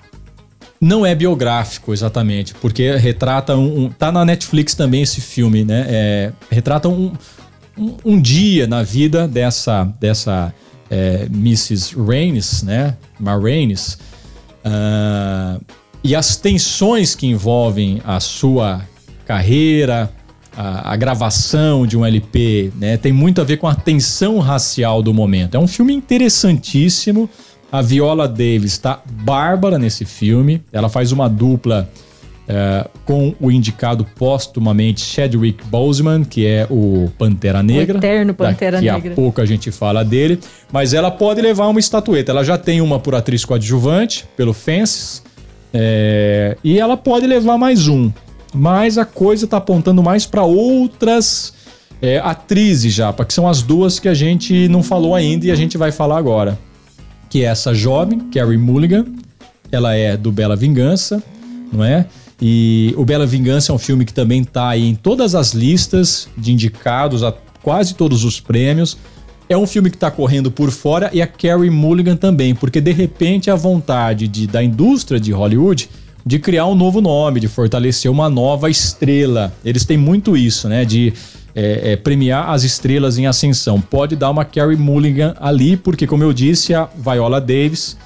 Não 0.84 1.06
é 1.06 1.14
biográfico, 1.14 1.92
exatamente, 1.94 2.52
porque 2.54 2.94
retrata 2.96 3.56
um, 3.56 3.84
um- 3.86 3.90
Tá 3.90 4.12
na 4.12 4.22
Netflix 4.24 4.74
também 4.74 5.00
esse 5.02 5.20
filme, 5.20 5.64
né? 5.64 5.86
É, 5.88 6.32
retrata 6.50 6.88
um, 6.90 7.12
um, 7.78 7.94
um 8.04 8.20
dia 8.20 8.66
na 8.66 8.82
vida 8.82 9.26
dessa, 9.26 9.84
dessa 9.98 10.52
é, 10.90 11.26
Mrs. 11.32 11.94
Raines, 11.96 12.62
né? 12.62 12.96
Ma 13.18 13.34
Raines. 13.34 13.98
Ah, 14.62 15.58
e 16.02 16.14
as 16.14 16.36
tensões 16.36 17.14
que 17.14 17.26
envolvem 17.26 18.02
a 18.04 18.20
sua 18.20 18.82
carreira, 19.24 20.10
a, 20.54 20.92
a 20.92 20.96
gravação 20.96 21.86
de 21.86 21.96
um 21.96 22.04
LP, 22.04 22.70
né? 22.76 22.98
Tem 22.98 23.10
muito 23.10 23.40
a 23.40 23.44
ver 23.44 23.56
com 23.56 23.66
a 23.66 23.74
tensão 23.74 24.38
racial 24.38 25.02
do 25.02 25.14
momento. 25.14 25.54
É 25.54 25.58
um 25.58 25.66
filme 25.66 25.94
interessantíssimo. 25.94 27.28
A 27.74 27.82
Viola 27.82 28.28
Davis 28.28 28.74
está 28.74 29.02
bárbara 29.24 29.80
nesse 29.80 30.04
filme. 30.04 30.62
Ela 30.72 30.88
faz 30.88 31.10
uma 31.10 31.28
dupla 31.28 31.90
é, 32.46 32.86
com 33.04 33.34
o 33.40 33.50
indicado 33.50 34.06
póstumamente 34.14 35.00
Chadwick 35.00 35.64
Boseman, 35.66 36.22
que 36.22 36.46
é 36.46 36.68
o 36.70 37.10
Pantera 37.18 37.64
Negra. 37.64 37.96
O 37.96 37.98
eterno 37.98 38.32
Pantera 38.32 38.76
Daqui 38.80 38.92
Negra. 38.92 39.12
a 39.12 39.14
pouco 39.16 39.40
a 39.40 39.44
gente 39.44 39.72
fala 39.72 40.04
dele. 40.04 40.38
Mas 40.70 40.94
ela 40.94 41.10
pode 41.10 41.40
levar 41.40 41.66
uma 41.66 41.80
estatueta. 41.80 42.30
Ela 42.30 42.44
já 42.44 42.56
tem 42.56 42.80
uma 42.80 43.00
por 43.00 43.12
atriz 43.12 43.44
coadjuvante, 43.44 44.24
pelo 44.36 44.54
Fences. 44.54 45.20
é, 45.72 46.56
e 46.62 46.78
ela 46.78 46.96
pode 46.96 47.26
levar 47.26 47.58
mais 47.58 47.88
um. 47.88 48.08
Mas 48.54 48.98
a 48.98 49.04
coisa 49.04 49.48
tá 49.48 49.56
apontando 49.56 50.00
mais 50.00 50.24
para 50.24 50.44
outras 50.44 51.52
é, 52.00 52.20
atrizes 52.20 52.94
já, 52.94 53.12
que 53.12 53.34
são 53.34 53.48
as 53.48 53.62
duas 53.62 53.98
que 53.98 54.06
a 54.06 54.14
gente 54.14 54.68
não 54.68 54.80
falou 54.80 55.12
ainda 55.12 55.46
e 55.46 55.50
a 55.50 55.56
gente 55.56 55.76
vai 55.76 55.90
falar 55.90 56.18
agora. 56.18 56.56
Que 57.34 57.42
é 57.42 57.46
essa 57.46 57.74
jovem, 57.74 58.20
Carrie 58.32 58.56
Mulligan. 58.56 59.06
Ela 59.72 59.92
é 59.92 60.16
do 60.16 60.30
Bela 60.30 60.54
Vingança, 60.54 61.20
não 61.72 61.82
é? 61.82 62.06
E 62.40 62.94
o 62.96 63.04
Bela 63.04 63.26
Vingança 63.26 63.72
é 63.72 63.74
um 63.74 63.78
filme 63.78 64.04
que 64.04 64.14
também 64.14 64.44
tá 64.44 64.68
aí 64.68 64.88
em 64.88 64.94
todas 64.94 65.34
as 65.34 65.52
listas 65.52 66.28
de 66.38 66.52
indicados 66.52 67.24
a 67.24 67.34
quase 67.60 67.96
todos 67.96 68.22
os 68.22 68.38
prêmios. 68.38 68.96
É 69.48 69.56
um 69.56 69.66
filme 69.66 69.90
que 69.90 69.98
tá 69.98 70.12
correndo 70.12 70.48
por 70.48 70.70
fora 70.70 71.10
e 71.12 71.20
a 71.20 71.26
Carrie 71.26 71.70
Mulligan 71.70 72.14
também, 72.14 72.54
porque 72.54 72.80
de 72.80 72.92
repente 72.92 73.50
a 73.50 73.56
vontade 73.56 74.28
de, 74.28 74.46
da 74.46 74.62
indústria 74.62 75.18
de 75.18 75.32
Hollywood 75.32 75.90
de 76.24 76.38
criar 76.38 76.66
um 76.66 76.76
novo 76.76 77.00
nome, 77.00 77.40
de 77.40 77.48
fortalecer 77.48 78.08
uma 78.08 78.30
nova 78.30 78.70
estrela. 78.70 79.52
Eles 79.64 79.84
têm 79.84 79.98
muito 79.98 80.36
isso, 80.36 80.68
né? 80.68 80.84
De 80.84 81.12
é, 81.54 81.92
é, 81.92 81.96
premiar 81.96 82.50
as 82.50 82.64
estrelas 82.64 83.18
em 83.18 83.26
ascensão. 83.26 83.80
Pode 83.80 84.16
dar 84.16 84.30
uma 84.30 84.44
Carrie 84.44 84.76
Mulligan 84.76 85.34
ali, 85.38 85.76
porque, 85.76 86.06
como 86.06 86.24
eu 86.24 86.32
disse, 86.32 86.74
a 86.74 86.88
Viola 86.96 87.40
Davis 87.40 87.96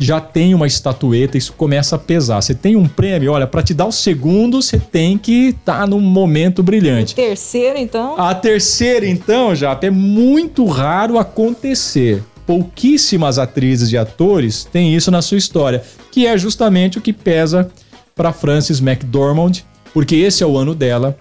já 0.00 0.20
tem 0.20 0.54
uma 0.54 0.66
estatueta, 0.66 1.36
isso 1.36 1.52
começa 1.52 1.96
a 1.96 1.98
pesar. 1.98 2.40
Você 2.40 2.54
tem 2.54 2.76
um 2.76 2.86
prêmio, 2.86 3.32
olha, 3.32 3.46
para 3.46 3.62
te 3.62 3.74
dar 3.74 3.86
o 3.86 3.92
segundo, 3.92 4.62
você 4.62 4.78
tem 4.78 5.18
que 5.18 5.48
estar 5.48 5.80
tá 5.80 5.86
num 5.86 6.00
momento 6.00 6.62
brilhante. 6.62 7.14
Terceiro, 7.14 7.78
então. 7.78 8.14
A 8.18 8.34
terceira, 8.34 9.06
então, 9.06 9.54
Japa, 9.54 9.86
é 9.86 9.90
muito 9.90 10.64
raro 10.66 11.18
acontecer. 11.18 12.22
Pouquíssimas 12.46 13.38
atrizes 13.38 13.92
e 13.92 13.98
atores 13.98 14.64
têm 14.64 14.94
isso 14.94 15.10
na 15.10 15.20
sua 15.20 15.36
história, 15.36 15.82
que 16.10 16.26
é 16.26 16.38
justamente 16.38 16.96
o 16.96 17.00
que 17.00 17.12
pesa 17.12 17.70
para 18.14 18.32
Frances 18.32 18.80
McDormand, 18.80 19.52
porque 19.92 20.16
esse 20.16 20.42
é 20.42 20.46
o 20.46 20.56
ano 20.56 20.74
dela, 20.74 21.18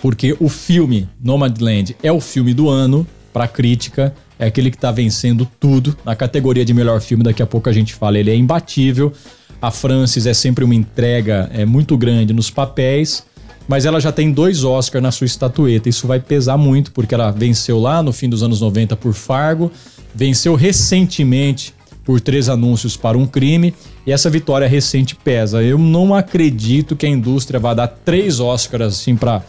porque 0.00 0.36
o 0.38 0.48
filme 0.48 1.08
Nomadland 1.22 1.96
é 2.02 2.12
o 2.12 2.20
filme 2.20 2.52
do 2.52 2.68
ano 2.68 3.06
para 3.32 3.48
crítica, 3.48 4.14
é 4.38 4.46
aquele 4.46 4.70
que 4.70 4.78
tá 4.78 4.90
vencendo 4.90 5.46
tudo 5.58 5.96
na 6.04 6.14
categoria 6.14 6.64
de 6.64 6.74
melhor 6.74 7.00
filme, 7.00 7.24
daqui 7.24 7.42
a 7.42 7.46
pouco 7.46 7.68
a 7.68 7.72
gente 7.72 7.94
fala, 7.94 8.18
ele 8.18 8.30
é 8.30 8.36
imbatível. 8.36 9.12
A 9.60 9.70
Frances 9.70 10.26
é 10.26 10.34
sempre 10.34 10.64
uma 10.64 10.74
entrega 10.74 11.50
é 11.52 11.64
muito 11.64 11.96
grande 11.96 12.32
nos 12.32 12.50
papéis, 12.50 13.24
mas 13.66 13.84
ela 13.84 14.00
já 14.00 14.12
tem 14.12 14.30
dois 14.30 14.64
Oscars 14.64 15.02
na 15.02 15.10
sua 15.10 15.24
estatueta. 15.24 15.88
Isso 15.88 16.06
vai 16.06 16.20
pesar 16.20 16.56
muito, 16.56 16.92
porque 16.92 17.14
ela 17.14 17.30
venceu 17.30 17.80
lá 17.80 18.02
no 18.02 18.12
fim 18.12 18.28
dos 18.28 18.42
anos 18.42 18.60
90 18.60 18.96
por 18.96 19.12
Fargo, 19.12 19.72
venceu 20.14 20.54
recentemente 20.54 21.74
por 22.06 22.20
três 22.20 22.48
anúncios 22.48 22.96
para 22.96 23.18
um 23.18 23.26
crime, 23.26 23.74
e 24.06 24.12
essa 24.12 24.30
vitória 24.30 24.66
recente 24.66 25.14
pesa. 25.16 25.62
Eu 25.62 25.76
não 25.76 26.14
acredito 26.14 26.96
que 26.96 27.04
a 27.04 27.08
indústria 27.10 27.60
vá 27.60 27.74
dar 27.74 27.88
três 27.88 28.40
Oscars 28.40 28.94
assim 28.94 29.16
para 29.16 29.42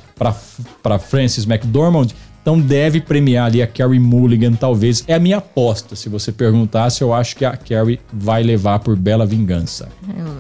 Frances 1.00 1.46
McDormand, 1.46 2.08
então 2.42 2.60
deve 2.60 3.00
premiar 3.00 3.46
ali 3.46 3.62
a 3.62 3.68
Carrie 3.68 4.00
Mulligan, 4.00 4.54
talvez. 4.54 5.04
É 5.06 5.14
a 5.14 5.20
minha 5.20 5.38
aposta. 5.38 5.96
Se 5.96 6.10
você 6.10 6.32
perguntasse, 6.32 7.02
eu 7.02 7.14
acho 7.14 7.36
que 7.36 7.46
a 7.46 7.56
Carrie 7.56 8.00
vai 8.12 8.42
levar 8.42 8.80
por 8.80 8.96
Bela 8.96 9.26
Vingança. 9.26 9.90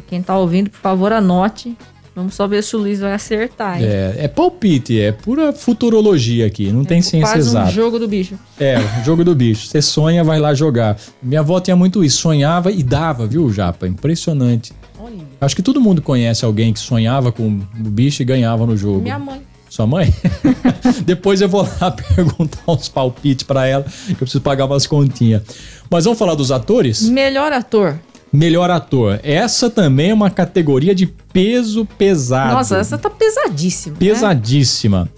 Quem 0.08 0.22
tá 0.24 0.38
ouvindo, 0.38 0.70
por 0.70 0.80
favor, 0.80 1.12
anote. 1.12 1.78
Vamos 2.18 2.34
só 2.34 2.48
ver 2.48 2.64
se 2.64 2.76
o 2.76 2.80
Luiz 2.80 3.00
vai 3.00 3.14
acertar. 3.14 3.80
hein? 3.80 3.88
É, 3.88 4.16
é 4.22 4.28
palpite, 4.28 5.00
é 5.00 5.12
pura 5.12 5.54
futurologia 5.54 6.48
aqui, 6.48 6.72
não 6.72 6.84
tem 6.84 7.00
ciência 7.00 7.32
Quase 7.32 7.48
um 7.50 7.52
exata. 7.52 7.70
jogo 7.72 8.00
do 8.00 8.08
bicho. 8.08 8.34
É, 8.60 8.78
jogo 9.06 9.24
do 9.24 9.36
bicho. 9.36 9.68
Você 9.68 9.84
sonha, 9.84 10.24
vai 10.24 10.40
lá 10.40 10.52
jogar. 10.56 10.98
Minha 11.22 11.42
avó 11.42 11.60
tinha 11.60 11.76
muito 11.76 12.04
isso, 12.04 12.18
sonhava 12.18 12.72
e 12.72 12.82
dava, 12.82 13.28
viu, 13.28 13.54
Japa? 13.54 13.88
Impressionante. 13.88 14.74
Olha. 15.00 15.14
Acho 15.40 15.56
que 15.56 15.62
todo 15.62 15.80
mundo 15.80 16.02
conhece 16.02 16.44
alguém 16.44 16.74
que 16.74 16.80
sonhava 16.80 17.32
com 17.32 17.44
o 17.50 17.90
bicho 17.90 18.24
e 18.24 18.26
ganhava 18.26 18.66
no 18.66 18.76
jogo. 18.76 19.00
Minha 19.00 19.20
mãe. 19.20 19.44
Sua 19.70 19.86
mãe? 19.86 20.12
Depois 21.06 21.40
eu 21.40 21.48
vou 21.48 21.70
lá 21.80 21.92
perguntar 22.16 22.64
uns 22.72 22.90
palpites 22.90 23.44
pra 23.44 23.68
ela, 23.68 23.84
que 23.84 24.14
eu 24.14 24.18
preciso 24.18 24.42
pagar 24.42 24.66
umas 24.66 24.88
continhas. 24.88 25.44
Mas 25.88 26.06
vamos 26.06 26.18
falar 26.18 26.34
dos 26.34 26.52
atores? 26.52 27.08
Melhor 27.08 27.52
ator. 27.54 28.00
Melhor 28.38 28.70
ator. 28.70 29.20
Essa 29.24 29.68
também 29.68 30.12
é 30.12 30.14
uma 30.14 30.30
categoria 30.30 30.94
de 30.94 31.08
peso 31.08 31.86
pesado. 31.98 32.54
Nossa, 32.54 32.78
essa 32.78 32.96
tá 32.96 33.10
pesadíssima. 33.10 33.94
né? 33.94 34.00
Pesadíssima. 34.00 35.10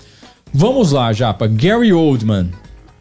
Vamos 0.54 0.94
lá, 0.94 1.12
Japa. 1.12 1.46
Gary 1.46 1.92
Oldman. 1.92 2.50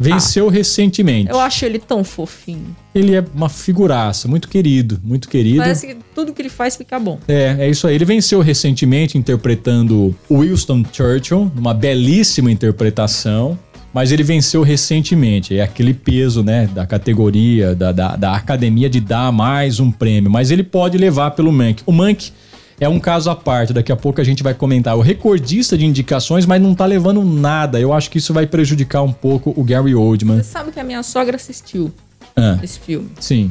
Venceu 0.01 0.49
recentemente. 0.49 1.31
Eu 1.31 1.41
acho 1.41 1.65
ele 1.65 1.79
tão 1.79 2.05
fofinho. 2.05 2.77
Ele 2.95 3.17
é 3.17 3.25
uma 3.35 3.49
figuraça, 3.49 4.29
muito 4.29 4.49
querido, 4.49 5.01
muito 5.03 5.29
querido. 5.29 5.59
Parece 5.59 5.89
que 5.89 5.97
tudo 6.15 6.33
que 6.33 6.41
ele 6.41 6.49
faz 6.49 6.77
fica 6.77 6.99
bom. 7.01 7.19
É, 7.27 7.57
é 7.61 7.71
isso 7.71 7.87
aí. 7.87 7.97
Ele 7.97 8.05
venceu 8.05 8.41
recentemente 8.41 9.19
interpretando 9.19 10.15
Winston 10.31 10.85
Churchill, 10.93 11.51
numa 11.55 11.75
belíssima 11.75 12.51
interpretação. 12.51 13.59
Mas 13.93 14.13
ele 14.13 14.23
venceu 14.23 14.63
recentemente. 14.63 15.57
É 15.59 15.63
aquele 15.63 15.95
peso, 15.95 16.43
né, 16.43 16.69
da 16.75 16.87
categoria, 16.87 17.75
da, 17.75 17.91
da, 17.91 18.17
da 18.17 18.35
academia 18.35 18.89
de 18.89 19.01
dar 19.01 19.33
mais 19.33 19.81
um 19.81 19.91
prêmio. 19.91 20.31
Mas 20.31 20.51
ele 20.51 20.63
pode 20.63 20.99
levar 20.99 21.31
pelo 21.33 21.51
Mank. 21.51 21.83
O 21.87 21.93
Mank 21.93 22.31
é 22.79 22.89
um 22.89 23.01
caso 23.01 23.31
à 23.31 23.35
parte. 23.35 23.73
Daqui 23.73 23.91
a 23.91 23.97
pouco 23.97 24.21
a 24.21 24.25
gente 24.25 24.43
vai 24.43 24.53
comentar. 24.55 24.97
O 24.97 25.01
recordista 25.01 25.77
de 25.77 25.87
indicações, 25.87 26.45
mas 26.47 26.61
não 26.61 26.75
tá 26.75 26.85
levando 26.87 27.25
nada. 27.25 27.81
Eu 27.81 27.93
acho 27.93 28.11
que 28.11 28.19
isso 28.19 28.33
vai 28.35 28.47
prejudicar 28.47 29.03
um 29.03 29.13
pouco 29.13 29.53
o 29.57 29.65
Gary 29.65 29.95
Oldman. 29.95 30.37
Você 30.37 30.45
sabe 30.45 30.71
que 30.71 30.79
a 30.79 30.85
minha 30.85 31.03
sogra 31.03 31.37
assistiu 31.37 31.91
Ah, 32.37 32.59
esse 32.63 32.79
filme. 32.79 33.11
sim. 33.19 33.51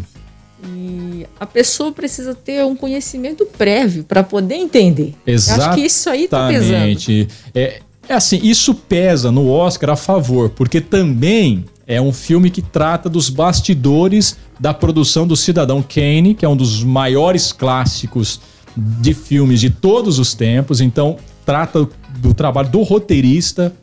E 0.63 1.25
a 1.39 1.45
pessoa 1.45 1.91
precisa 1.91 2.33
ter 2.33 2.65
um 2.65 2.75
conhecimento 2.75 3.45
prévio 3.45 4.03
para 4.03 4.23
poder 4.23 4.55
entender. 4.55 5.13
Eu 5.25 5.33
Exatamente. 5.35 5.67
acho 5.69 5.77
que 5.79 5.85
isso 5.85 6.09
aí 6.09 6.27
tá 6.27 6.47
pesando. 6.47 7.27
É, 7.53 7.79
é 8.09 8.13
assim, 8.13 8.39
isso 8.41 8.73
pesa 8.73 9.31
no 9.31 9.49
Oscar 9.49 9.91
a 9.91 9.95
favor, 9.95 10.49
porque 10.49 10.79
também 10.81 11.65
é 11.85 12.01
um 12.01 12.11
filme 12.11 12.49
que 12.49 12.61
trata 12.61 13.09
dos 13.09 13.29
bastidores 13.29 14.37
da 14.59 14.73
produção 14.73 15.25
do 15.25 15.35
Cidadão 15.35 15.81
Kane, 15.81 16.35
que 16.35 16.45
é 16.45 16.49
um 16.49 16.55
dos 16.55 16.83
maiores 16.83 17.51
clássicos 17.51 18.41
de 18.75 19.13
filmes 19.13 19.61
de 19.61 19.69
todos 19.69 20.19
os 20.19 20.33
tempos. 20.33 20.81
Então, 20.81 21.17
trata 21.45 21.87
do 22.19 22.33
trabalho 22.33 22.69
do 22.69 22.81
roteirista 22.83 23.73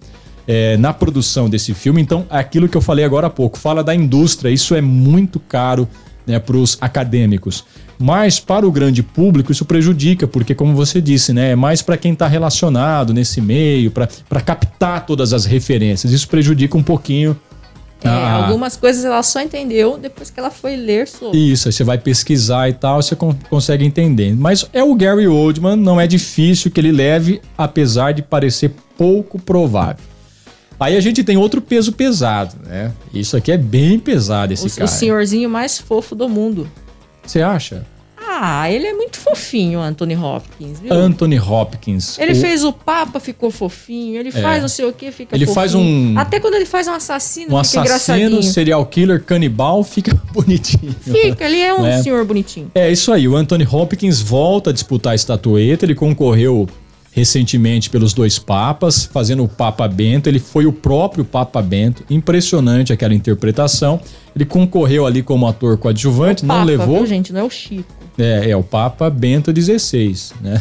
é, 0.47 0.77
na 0.77 0.93
produção 0.93 1.49
desse 1.49 1.73
filme. 1.73 2.03
Então, 2.03 2.27
é 2.31 2.39
aquilo 2.39 2.69
que 2.69 2.77
eu 2.77 2.83
falei 2.83 3.05
agora 3.05 3.29
há 3.29 3.31
pouco, 3.31 3.59
fala 3.59 3.83
da 3.83 3.95
indústria, 3.95 4.51
isso 4.51 4.75
é 4.75 4.81
muito 4.81 5.41
caro 5.41 5.89
né, 6.27 6.39
para 6.39 6.57
os 6.57 6.77
acadêmicos. 6.81 7.65
Mas 7.99 8.41
para 8.41 8.67
o 8.67 8.73
grande 8.73 9.03
público 9.03 9.53
isso 9.53 9.65
prejudica, 9.65 10.27
porque 10.27 10.55
como 10.55 10.75
você 10.75 11.01
disse, 11.01 11.33
né, 11.33 11.53
é 11.53 11.57
mais 11.57 11.81
para 11.83 11.97
quem 11.97 12.13
está 12.13 12.27
relacionado 12.27 13.15
nesse 13.15 13.41
meio, 13.41 13.91
para 13.91 14.41
captar 14.41 15.07
todas 15.07 15.33
as 15.33 15.45
referências. 15.45 16.13
Isso 16.13 16.29
prejudica 16.29 16.77
um 16.77 16.83
pouquinho. 16.83 17.39
É, 18.03 18.09
algumas 18.09 18.77
coisas 18.77 19.03
ela 19.03 19.23
só 19.23 19.41
entendeu 19.41 19.97
depois 19.97 20.29
que 20.29 20.39
ela 20.39 20.51
foi 20.51 20.77
ler 20.77 21.09
sobre. 21.09 21.39
Isso, 21.39 21.69
aí 21.69 21.73
você 21.73 21.83
vai 21.83 21.97
pesquisar 21.97 22.69
e 22.69 22.75
tal, 22.75 23.01
você 23.01 23.17
con- 23.17 23.35
consegue 23.49 23.83
entender. 23.83 24.35
Mas 24.37 24.69
é 24.75 24.83
o 24.85 24.95
Gary 24.95 25.27
Oldman, 25.27 25.75
não 25.77 25.99
é 25.99 26.07
difícil 26.07 26.71
que 26.71 26.79
ele 26.79 26.93
leve, 26.93 27.41
apesar 27.57 28.13
de 28.13 28.21
parecer 28.21 28.75
pouco 28.99 29.39
provável. 29.39 30.05
Aí 30.79 30.97
a 30.97 31.01
gente 31.01 31.25
tem 31.25 31.39
outro 31.39 31.63
peso 31.63 31.93
pesado, 31.93 32.57
né? 32.67 32.93
Isso 33.15 33.39
aqui 33.39 33.51
é 33.51 33.57
bem 33.57 33.99
pesado 33.99 34.53
esse 34.53 34.67
o, 34.67 34.71
cara. 34.71 34.85
o 34.85 34.89
senhorzinho 34.89 35.49
mais 35.49 35.79
fofo 35.79 36.15
do 36.15 36.29
mundo. 36.29 36.69
Você 37.27 37.41
acha? 37.43 37.87
Ah, 38.37 38.69
ele 38.71 38.87
é 38.87 38.93
muito 38.93 39.19
fofinho, 39.19 39.79
Anthony 39.81 40.17
Hopkins, 40.17 40.81
viu? 40.81 40.93
Anthony 40.93 41.39
Hopkins. 41.39 42.19
Ele 42.19 42.33
O- 42.33 42.37
fez 42.37 42.65
o 42.65 42.73
Papa, 42.73 43.21
ficou 43.21 43.51
fofinho. 43.51 44.19
Ele 44.19 44.33
faz 44.33 44.61
não 44.63 44.69
sei 44.69 44.87
o 44.87 44.93
que, 44.93 45.13
fica 45.13 45.37
Ele 45.37 45.45
fofinho. 45.47 45.55
faz 45.55 45.75
um- 45.75 46.15
Até 46.19 46.41
quando 46.41 46.55
ele 46.55 46.65
faz 46.65 46.89
um 46.89 46.93
assassino, 46.95 47.47
um 47.57 47.63
fica 47.63 47.83
assassino, 47.83 48.17
engraçadinho. 48.19 48.43
serial 48.43 48.85
killer, 48.87 49.23
canibal, 49.23 49.85
fica 49.85 50.21
bonitinho. 50.33 50.93
Fica, 51.01 51.45
ele 51.45 51.61
é 51.61 51.73
um 51.75 51.83
Né? 51.83 52.03
senhor 52.03 52.25
bonitinho. 52.25 52.71
É 52.75 52.91
isso 52.91 53.13
aí, 53.13 53.29
o 53.29 53.37
Anthony 53.37 53.69
Hopkins 53.71 54.21
volta 54.21 54.71
a 54.71 54.73
disputar 54.73 55.13
a 55.13 55.15
estatueta, 55.17 55.85
ele 55.85 55.95
concorreu 55.95 56.67
recentemente 57.15 57.89
pelos 57.89 58.13
dois 58.13 58.39
papas, 58.39 59.05
fazendo 59.05 59.45
o 59.45 59.49
Papa 59.49 59.87
Bento, 59.87 60.29
ele 60.29 60.41
foi 60.41 60.67
o 60.67 60.73
próprio 60.73 61.25
Papa 61.25 61.63
Bento, 61.63 62.05
impressionante 62.11 62.93
aquela 62.93 63.15
interpretação. 63.15 64.01
Ele 64.35 64.45
concorreu 64.45 65.07
ali 65.07 65.23
como 65.23 65.47
ator 65.47 65.79
coadjuvante, 65.79 66.45
não 66.45 66.57
Papa, 66.57 66.67
levou. 66.67 66.97
viu, 66.99 67.07
gente? 67.07 67.33
Não 67.33 67.41
é 67.41 67.45
o 67.45 67.51
Chico. 67.51 67.95
É, 68.19 68.51
é 68.51 68.57
o 68.57 68.65
Papa 68.65 69.09
Bento 69.09 69.53
XVI, 69.55 70.15
né? 70.41 70.61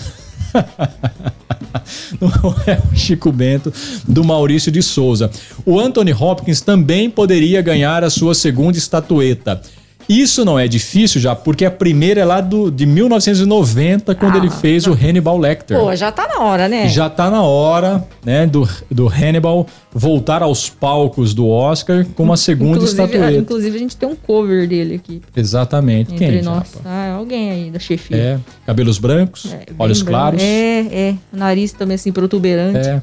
Não 2.21 2.55
é 2.67 2.79
o 2.91 2.95
Chico 2.95 3.31
Bento 3.31 3.73
do 4.07 4.23
Maurício 4.23 4.71
de 4.71 4.83
Souza. 4.83 5.31
O 5.65 5.79
Anthony 5.79 6.13
Hopkins 6.13 6.61
também 6.61 7.09
poderia 7.09 7.59
ganhar 7.61 8.03
a 8.03 8.09
sua 8.11 8.35
segunda 8.35 8.77
estatueta. 8.77 9.59
Isso 10.07 10.43
não 10.43 10.59
é 10.59 10.67
difícil 10.67 11.19
já, 11.21 11.33
porque 11.35 11.63
a 11.65 11.71
primeira 11.71 12.21
é 12.21 12.25
lá 12.25 12.41
do, 12.41 12.69
de 12.69 12.85
1990, 12.85 14.13
quando 14.15 14.35
Ah, 14.35 14.37
ele 14.37 14.49
fez 14.49 14.83
tá. 14.83 14.91
o 14.91 14.93
Hannibal 14.93 15.37
Lecter. 15.37 15.77
Pô, 15.79 15.95
já 15.95 16.11
tá 16.11 16.27
na 16.27 16.39
hora, 16.41 16.67
né? 16.67 16.87
Já 16.89 17.09
tá 17.09 17.29
na 17.29 17.41
hora, 17.41 18.05
né, 18.25 18.45
do, 18.45 18.67
do 18.91 19.07
Hannibal 19.07 19.65
voltar 19.93 20.41
aos 20.41 20.69
palcos 20.69 21.33
do 21.33 21.47
Oscar 21.47 22.05
com 22.15 22.23
uma 22.23 22.35
segunda 22.37 22.77
inclusive, 22.77 23.01
estatueta. 23.03 23.37
inclusive, 23.37 23.75
a 23.75 23.79
gente 23.79 23.95
tem 23.97 24.09
um 24.09 24.15
cover 24.15 24.67
dele 24.67 24.95
aqui 24.95 25.21
Exatamente. 25.35 26.13
entre 26.13 26.27
Quem, 26.31 26.41
nós. 26.41 26.73
Ah, 26.85 27.13
alguém 27.17 27.51
aí 27.51 27.71
da 27.71 27.79
chefia. 27.79 28.17
É, 28.17 28.39
cabelos 28.65 28.97
brancos, 28.97 29.53
É, 29.53 29.65
olhos 29.79 30.01
branco. 30.01 30.19
claros. 30.19 30.41
É, 30.43 30.79
é. 31.09 31.15
Nariz 31.31 31.71
também 31.71 31.95
assim 31.95 32.11
protuberante. 32.11 32.87
É. 32.87 33.01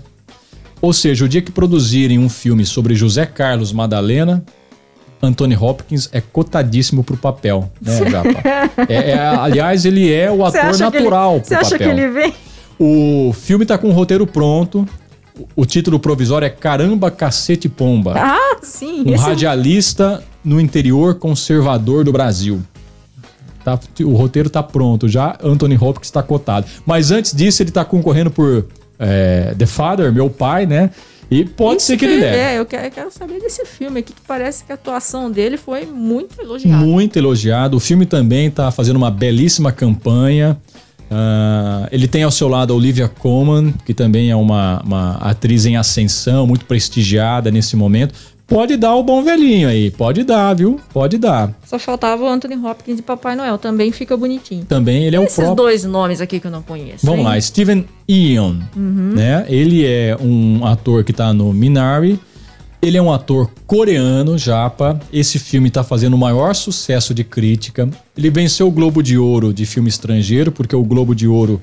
Ou 0.83 0.93
seja, 0.93 1.25
o 1.25 1.29
dia 1.29 1.43
que 1.43 1.51
produzirem 1.51 2.19
um 2.19 2.29
filme 2.29 2.65
sobre 2.65 2.95
José 2.95 3.27
Carlos 3.27 3.71
Madalena, 3.73 4.43
Anthony 5.23 5.55
Hopkins 5.57 6.09
é 6.13 6.21
cotadíssimo 6.21 7.05
pro 7.05 7.17
papel, 7.17 7.71
né, 7.81 8.11
Japa? 8.11 8.29
É, 8.89 9.11
é, 9.11 9.19
aliás, 9.19 9.85
ele 9.85 10.13
é 10.13 10.31
o 10.31 10.45
ator 10.45 10.79
natural 10.79 11.33
ele, 11.35 11.41
pro 11.41 11.49
Você 11.49 11.55
acha 11.55 11.71
papel. 11.73 11.79
que 11.95 12.01
ele 12.01 12.09
vem? 12.09 12.35
O 12.79 13.33
filme 13.35 13.67
tá 13.67 13.77
com 13.77 13.89
o 13.89 13.93
roteiro 13.93 14.27
pronto. 14.27 14.87
O 15.55 15.65
título 15.67 15.99
provisório 16.01 16.47
é 16.47 16.51
Caramba 16.51 17.11
Cacete 17.11 17.69
Pomba. 17.69 18.15
Ah, 18.17 18.57
sim. 18.63 19.03
um 19.07 19.15
esse- 19.15 19.23
radialista 19.25 20.23
no 20.45 20.61
interior 20.61 21.15
conservador 21.17 22.05
do 22.05 22.13
Brasil. 22.13 22.61
Tá- 23.65 23.79
o 24.03 24.15
roteiro 24.15 24.49
tá 24.49 24.63
pronto 24.63 25.07
já, 25.09 25.37
Anthony 25.43 25.77
Hopkins 25.79 26.09
está 26.09 26.23
cotado. 26.23 26.67
Mas 26.87 27.11
antes 27.11 27.35
disso, 27.35 27.63
ele 27.63 27.71
tá 27.71 27.85
concorrendo 27.85 28.31
por 28.31 28.67
é, 28.99 29.55
The 29.57 29.67
Father, 29.67 30.13
meu 30.13 30.29
pai, 30.31 30.65
né? 30.67 30.91
E 31.31 31.45
pode 31.45 31.79
Isso 31.79 31.87
ser 31.87 31.97
que 31.97 32.05
ele 32.05 32.17
leve. 32.17 32.37
É, 32.37 32.59
eu 32.59 32.67
quero, 32.67 32.87
eu 32.87 32.91
quero 32.91 33.11
saber 33.11 33.41
desse 33.41 33.65
filme 33.65 34.01
aqui, 34.01 34.13
que 34.13 34.21
parece 34.27 34.65
que 34.65 34.73
a 34.73 34.75
atuação 34.75 35.31
dele 35.31 35.57
foi 35.57 35.87
muito 35.87 36.41
elogiada. 36.41 36.85
Muito 36.85 37.17
elogiado. 37.17 37.77
O 37.77 37.81
filme 37.81 38.05
também 38.05 38.51
tá 38.51 38.71
fazendo 38.73 38.97
uma 38.97 39.11
belíssima 39.11 39.71
campanha. 39.71 40.59
Ah, 41.11 41.89
ele 41.91 42.09
tem 42.09 42.23
ao 42.23 42.31
seu 42.31 42.49
lado 42.49 42.73
a 42.73 42.77
Olivia 42.77 43.09
Colman, 43.09 43.75
que 43.85 43.93
também 43.93 44.31
é 44.31 44.37
uma, 44.37 44.83
uma 44.85 45.17
atriz 45.17 45.67
em 45.67 45.77
ascensão, 45.77 46.47
muito 46.47 46.65
prestigiada 46.65 47.51
nesse 47.51 47.77
momento. 47.77 48.15
Pode 48.51 48.77
dar 48.77 48.97
o 48.97 49.05
bom 49.05 49.23
velhinho 49.23 49.69
aí, 49.69 49.93
pode 49.93 50.25
dar, 50.25 50.53
viu? 50.55 50.81
Pode 50.93 51.19
dar. 51.19 51.55
Só 51.65 51.79
faltava 51.79 52.25
o 52.25 52.29
Anthony 52.29 52.57
Hopkins 52.57 52.99
e 52.99 53.03
Papai 53.03 53.37
Noel, 53.37 53.57
também 53.59 53.93
fica 53.93 54.17
bonitinho. 54.17 54.65
Também 54.65 55.05
ele 55.05 55.15
é 55.15 55.21
o 55.21 55.23
Esses 55.23 55.37
próprio. 55.37 55.55
dois 55.55 55.85
nomes 55.85 56.21
aqui 56.21 56.41
que 56.41 56.49
eu 56.49 56.51
não 56.51 56.61
conheço. 56.61 57.07
Vamos 57.07 57.21
hein? 57.21 57.27
lá, 57.27 57.41
Steven 57.41 57.87
Yeun, 58.11 58.61
né? 58.75 59.47
Ele 59.49 59.87
é 59.87 60.17
um 60.21 60.67
ator 60.67 61.05
que 61.05 61.13
tá 61.13 61.33
no 61.33 61.53
Minari. 61.53 62.19
Ele 62.83 62.97
é 62.97 63.03
um 63.03 63.13
ator 63.13 63.49
coreano, 63.69 64.37
japa. 64.37 64.99
Esse 65.13 65.39
filme 65.39 65.71
tá 65.71 65.85
fazendo 65.85 66.15
o 66.15 66.19
maior 66.19 66.53
sucesso 66.57 67.15
de 67.15 67.23
crítica. 67.23 67.89
Ele 68.19 68.31
venceu 68.31 68.67
o 68.67 68.71
Globo 68.73 69.01
de 69.01 69.17
Ouro 69.17 69.55
de 69.55 69.65
filme 69.65 69.89
estrangeiro, 69.89 70.51
porque 70.51 70.75
o 70.75 70.83
Globo 70.83 71.15
de 71.15 71.29
Ouro 71.29 71.63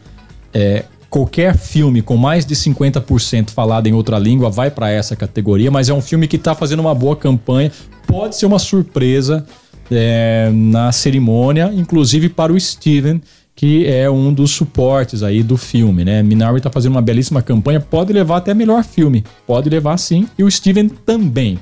é 0.54 0.86
qualquer 1.10 1.58
filme 1.58 2.02
com 2.02 2.18
mais 2.18 2.46
de 2.46 2.56
50% 2.56 3.52
falado 3.52 3.88
em 3.88 3.94
outra 3.94 4.20
língua 4.20 4.50
vai 4.50 4.70
para 4.70 4.90
essa 4.90 5.16
categoria, 5.16 5.72
mas 5.72 5.90
é 5.90 5.94
um 5.94 6.02
filme 6.02 6.28
que 6.28 6.38
tá 6.38 6.54
fazendo 6.54 6.80
uma 6.80 6.94
boa 6.94 7.16
campanha. 7.16 7.72
Pode 8.06 8.36
ser 8.36 8.46
uma 8.46 8.60
surpresa 8.60 9.46
é, 9.92 10.50
na 10.54 10.92
cerimônia, 10.92 11.72
inclusive 11.74 12.30
para 12.30 12.52
o 12.52 12.60
Steven, 12.60 13.22
que 13.56 13.88
é 13.88 14.10
um 14.10 14.32
dos 14.32 14.52
suportes 14.52 15.24
aí 15.24 15.42
do 15.42 15.58
filme, 15.58 16.06
né? 16.06 16.22
Minari 16.22 16.62
tá 16.62 16.70
fazendo 16.70 16.92
uma 16.92 17.02
belíssima 17.02 17.42
campanha, 17.42 17.80
pode 17.80 18.14
levar 18.14 18.38
até 18.38 18.54
melhor 18.54 18.84
filme, 18.84 19.24
pode 19.48 19.70
levar 19.70 19.98
sim, 19.98 20.28
e 20.38 20.44
o 20.44 20.52
Steven 20.52 20.88
também. 20.88 21.58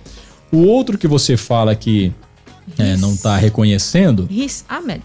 O 0.52 0.66
outro 0.66 0.98
que 0.98 1.08
você 1.08 1.38
fala 1.38 1.74
que 1.74 2.12
é, 2.78 2.98
não 2.98 3.16
tá 3.16 3.38
reconhecendo, 3.38 4.28
Riz 4.30 4.66
Ahmed. 4.68 5.02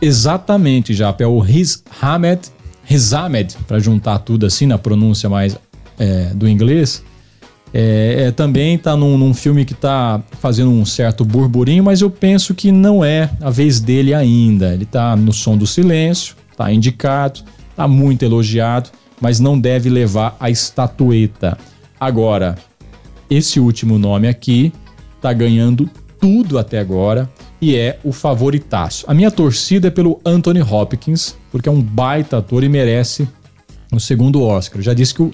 exatamente, 0.00 0.92
já 0.92 1.14
é 1.18 1.26
o 1.26 1.38
Riz 1.38 1.84
Ahmed, 2.02 2.50
Riz 2.88 3.12
Ahmed, 3.12 3.54
para 3.66 3.78
juntar 3.78 4.18
tudo 4.20 4.46
assim 4.46 4.64
na 4.64 4.78
pronúncia 4.78 5.28
mais 5.28 5.54
é, 5.98 6.30
do 6.34 6.48
inglês. 6.48 7.04
É, 7.74 8.28
é, 8.28 8.30
também 8.30 8.78
tá 8.78 8.96
num, 8.96 9.18
num 9.18 9.34
filme 9.34 9.66
que 9.66 9.74
tá 9.74 10.22
fazendo 10.40 10.70
um 10.70 10.86
certo 10.86 11.22
burburinho, 11.22 11.84
mas 11.84 12.00
eu 12.00 12.08
penso 12.08 12.54
que 12.54 12.72
não 12.72 13.04
é 13.04 13.28
a 13.42 13.50
vez 13.50 13.78
dele 13.78 14.14
ainda. 14.14 14.72
Ele 14.72 14.86
tá 14.86 15.14
no 15.14 15.34
som 15.34 15.54
do 15.54 15.66
silêncio, 15.66 16.34
tá 16.56 16.72
indicado, 16.72 17.40
tá 17.76 17.86
muito 17.86 18.24
elogiado, 18.24 18.88
mas 19.20 19.38
não 19.38 19.60
deve 19.60 19.90
levar 19.90 20.34
a 20.40 20.48
estatueta. 20.48 21.58
Agora, 22.00 22.56
esse 23.28 23.60
último 23.60 23.98
nome 23.98 24.28
aqui 24.28 24.72
tá 25.20 25.30
ganhando 25.34 25.90
tudo 26.18 26.58
até 26.58 26.78
agora 26.78 27.28
e 27.60 27.76
é 27.76 27.98
o 28.04 28.12
favoritaço. 28.12 29.04
A 29.08 29.14
minha 29.14 29.30
torcida 29.30 29.88
é 29.88 29.90
pelo 29.90 30.20
Anthony 30.24 30.62
Hopkins, 30.62 31.36
porque 31.50 31.68
é 31.68 31.72
um 31.72 31.80
baita 31.82 32.38
ator 32.38 32.62
e 32.64 32.68
merece 32.68 33.28
o 33.92 33.98
segundo 33.98 34.42
Oscar. 34.42 34.78
Eu 34.78 34.82
já 34.84 34.94
disse 34.94 35.14
que 35.14 35.22
o 35.22 35.32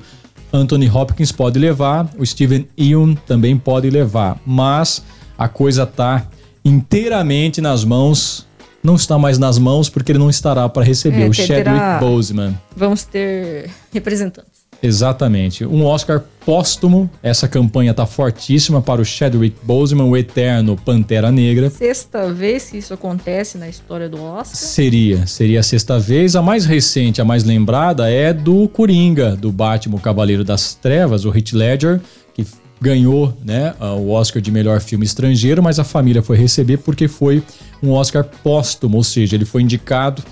Anthony 0.52 0.88
Hopkins 0.88 1.32
pode 1.32 1.58
levar, 1.58 2.08
o 2.16 2.24
Steven 2.24 2.66
Yeun 2.78 3.14
também 3.26 3.56
pode 3.56 3.90
levar, 3.90 4.40
mas 4.46 5.02
a 5.36 5.48
coisa 5.48 5.84
tá 5.84 6.26
inteiramente 6.64 7.60
nas 7.60 7.84
mãos, 7.84 8.46
não 8.82 8.94
está 8.94 9.18
mais 9.18 9.38
nas 9.38 9.58
mãos 9.58 9.88
porque 9.88 10.12
ele 10.12 10.18
não 10.18 10.30
estará 10.30 10.68
para 10.68 10.84
receber 10.84 11.22
É, 11.22 11.28
o 11.28 11.32
Chadwick 11.32 11.64
terá- 11.64 11.98
Boseman. 11.98 12.54
Vamos 12.76 13.04
ter 13.04 13.70
representantes. 13.92 14.53
Exatamente. 14.84 15.64
Um 15.64 15.84
Oscar 15.86 16.22
póstumo. 16.44 17.10
Essa 17.22 17.48
campanha 17.48 17.94
tá 17.94 18.04
fortíssima 18.04 18.82
para 18.82 19.00
o 19.00 19.04
Chadwick 19.04 19.56
Boseman, 19.62 20.04
o 20.04 20.16
eterno 20.16 20.76
Pantera 20.76 21.32
Negra. 21.32 21.70
Sexta 21.70 22.30
vez 22.30 22.70
que 22.70 22.76
isso 22.76 22.92
acontece 22.92 23.56
na 23.56 23.66
história 23.66 24.10
do 24.10 24.22
Oscar. 24.22 24.54
Seria, 24.54 25.26
seria 25.26 25.60
a 25.60 25.62
sexta 25.62 25.98
vez. 25.98 26.36
A 26.36 26.42
mais 26.42 26.66
recente, 26.66 27.22
a 27.22 27.24
mais 27.24 27.44
lembrada 27.44 28.10
é 28.10 28.32
do 28.32 28.68
Coringa, 28.68 29.34
do 29.34 29.50
Batman 29.50 29.96
o 29.96 30.00
Cavaleiro 30.00 30.44
das 30.44 30.74
Trevas, 30.74 31.24
o 31.24 31.34
Heath 31.34 31.52
Ledger, 31.52 32.00
que 32.34 32.46
ganhou 32.78 33.34
né, 33.42 33.74
o 33.80 34.10
Oscar 34.10 34.42
de 34.42 34.50
melhor 34.50 34.80
filme 34.80 35.06
estrangeiro, 35.06 35.62
mas 35.62 35.78
a 35.78 35.84
família 35.84 36.22
foi 36.22 36.36
receber 36.36 36.78
porque 36.78 37.08
foi 37.08 37.42
um 37.82 37.92
Oscar 37.92 38.24
póstumo, 38.42 38.98
ou 38.98 39.04
seja, 39.04 39.34
ele 39.36 39.46
foi 39.46 39.62
indicado 39.62 40.22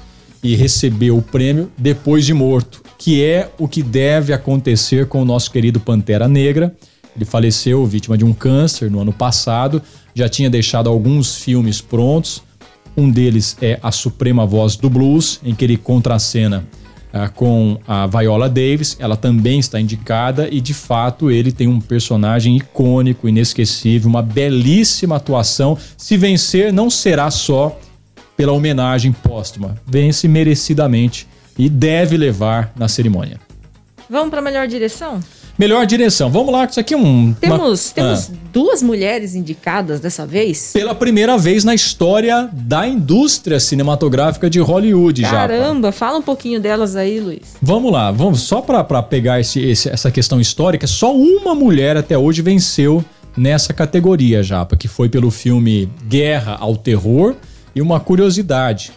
e 0.43 0.57
recebeu 0.57 1.17
o 1.17 1.23
prêmio 1.23 1.71
depois 1.79 2.27
de 2.27 2.35
morto, 2.35 2.83
que 2.99 3.23
é 3.23 3.51
o 3.59 3.69
que 3.69 3.83
deve 3.83 4.33
acontecer 4.33 5.07
com 5.07 5.23
o 5.23 5.25
nosso 5.25 5.51
querido 5.51 5.79
Pantera 5.79 6.27
Negra. 6.27 6.75
Ele 7.15 7.25
faleceu 7.25 7.85
vítima 7.87 8.19
de 8.19 8.25
um 8.25 8.33
câncer 8.33 8.91
no 8.91 9.01
ano 9.01 9.13
passado, 9.13 9.83
já 10.15 10.29
tinha 10.29 10.51
deixado 10.51 10.89
alguns 10.89 11.37
filmes 11.37 11.81
prontos. 11.81 12.43
Um 12.97 13.11
deles 13.11 13.57
é 13.63 13.79
A 13.83 13.93
Suprema 13.93 14.45
Voz 14.45 14.77
do 14.77 14.91
Blues, 14.91 15.41
em 15.45 15.55
que 15.55 15.65
ele 15.65 15.77
contracena 15.77 16.65
ah, 17.13 17.29
com 17.29 17.79
a 17.87 18.07
Viola 18.07 18.49
Davis. 18.49 18.97
Ela 18.99 19.17
também 19.17 19.59
está 19.59 19.81
indicada 19.81 20.49
e, 20.51 20.61
de 20.61 20.75
fato, 20.75 21.31
ele 21.31 21.53
tem 21.53 21.69
um 21.69 21.81
personagem 21.81 22.57
icônico, 22.57 23.29
inesquecível, 23.29 24.09
uma 24.09 24.23
belíssima 24.23 25.17
atuação. 25.17 25.79
Se 25.97 26.17
vencer, 26.17 26.73
não 26.73 26.91
será 26.91 27.31
só 27.31 27.79
pela 28.37 28.53
homenagem 28.53 29.13
póstuma. 29.13 29.77
Vence 29.87 30.27
merecidamente 30.29 31.27
e 31.59 31.69
deve 31.69 32.17
levar 32.17 32.73
na 32.77 32.89
cerimônia. 32.89 33.39
Vamos 34.09 34.31
para 34.31 34.41
melhor 34.43 34.67
direção? 34.67 35.21
Melhor 35.59 35.85
direção. 35.85 36.31
Vamos 36.31 36.51
lá, 36.53 36.65
isso 36.65 36.81
aqui 36.81 36.95
é 36.95 36.97
um. 36.97 37.35
Temos, 37.35 37.59
uma- 37.59 37.95
temos 37.95 38.31
Ah. 38.31 38.35
duas 38.53 38.83
mulheres 38.83 39.35
indicadas 39.35 40.01
dessa 40.01 40.27
vez. 40.27 40.71
Pela 40.73 40.95
primeira 40.95 41.37
vez 41.37 41.63
na 41.63 41.75
história 41.75 42.49
da 42.53 42.89
indústria 42.89 43.61
cinematográfica 43.61 44.49
de 44.49 44.59
Hollywood, 44.61 45.21
já. 45.23 45.31
Caramba, 45.31 45.93
fala 45.93 46.19
um 46.19 46.23
pouquinho 46.23 46.59
delas 46.59 46.97
aí, 46.97 47.21
Luiz. 47.21 47.55
Vamos 47.61 47.93
lá, 47.93 48.11
vamos 48.11 48.41
só 48.41 48.63
para 48.63 48.83
pegar 49.03 49.41
esse, 49.41 49.61
esse- 49.61 49.91
essa 49.91 50.11
questão 50.11 50.41
histórica, 50.41 50.87
só 50.87 51.15
uma 51.15 51.55
mulher 51.55 51.99
até 51.99 52.17
hoje 52.17 52.41
venceu 52.41 53.05
nessa 53.37 53.75
categoria, 53.75 54.43
Japa, 54.43 54.75
que 54.77 54.89
foi 54.89 55.09
pelo 55.11 55.31
filme 55.31 55.89
Guerra 56.09 56.57
ao 56.59 56.77
Terror. 56.77 57.35
E 57.75 57.81
uma 57.81 58.01
curiosidade: 58.01 58.93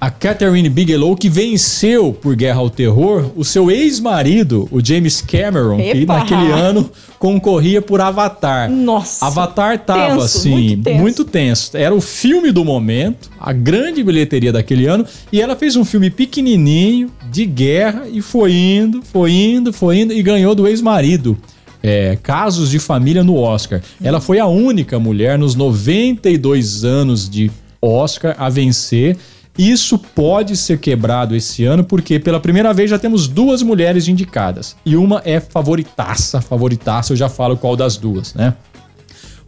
a 0.00 0.10
Catherine 0.10 0.68
Bigelow, 0.68 1.16
que 1.16 1.28
venceu 1.28 2.12
por 2.12 2.36
Guerra 2.36 2.60
ao 2.60 2.70
Terror, 2.70 3.32
o 3.34 3.44
seu 3.44 3.68
ex-marido, 3.68 4.68
o 4.70 4.84
James 4.84 5.20
Cameron, 5.20 5.76
que 5.76 6.02
Epa! 6.02 6.18
naquele 6.18 6.52
ano 6.52 6.88
concorria 7.18 7.82
por 7.82 8.00
Avatar. 8.00 8.70
Nossa. 8.70 9.26
Avatar 9.26 9.78
tava 9.80 10.12
Tenso, 10.12 10.24
assim, 10.24 10.50
muito 10.50 10.84
tenso. 10.84 11.00
muito 11.00 11.24
tenso. 11.24 11.76
Era 11.76 11.92
o 11.92 12.00
filme 12.00 12.52
do 12.52 12.64
momento, 12.64 13.28
a 13.40 13.52
grande 13.52 14.04
bilheteria 14.04 14.52
daquele 14.52 14.86
ano, 14.86 15.04
e 15.32 15.42
ela 15.42 15.56
fez 15.56 15.74
um 15.74 15.84
filme 15.84 16.10
pequenininho, 16.10 17.10
de 17.28 17.44
guerra, 17.44 18.04
e 18.08 18.22
foi 18.22 18.52
indo, 18.54 19.02
foi 19.02 19.32
indo, 19.32 19.72
foi 19.72 19.98
indo, 19.98 20.12
e 20.12 20.22
ganhou 20.22 20.54
do 20.54 20.68
ex-marido. 20.68 21.36
É, 21.82 22.16
Casos 22.22 22.70
de 22.70 22.78
Família 22.78 23.24
no 23.24 23.36
Oscar. 23.36 23.80
Ela 24.02 24.20
foi 24.20 24.38
a 24.38 24.46
única 24.46 24.98
mulher 24.98 25.38
nos 25.38 25.54
92 25.54 26.84
anos 26.84 27.28
de 27.28 27.50
Oscar 27.80 28.34
a 28.38 28.48
vencer. 28.48 29.16
Isso 29.56 29.98
pode 29.98 30.56
ser 30.56 30.78
quebrado 30.78 31.34
esse 31.34 31.64
ano, 31.64 31.82
porque 31.82 32.20
pela 32.20 32.38
primeira 32.38 32.72
vez 32.72 32.90
já 32.90 32.98
temos 32.98 33.26
duas 33.26 33.60
mulheres 33.60 34.06
indicadas. 34.06 34.76
E 34.86 34.96
uma 34.96 35.20
é 35.24 35.40
favoritaça, 35.40 36.40
favoritaça, 36.40 37.12
eu 37.12 37.16
já 37.16 37.28
falo 37.28 37.56
qual 37.56 37.74
das 37.74 37.96
duas, 37.96 38.34
né? 38.34 38.54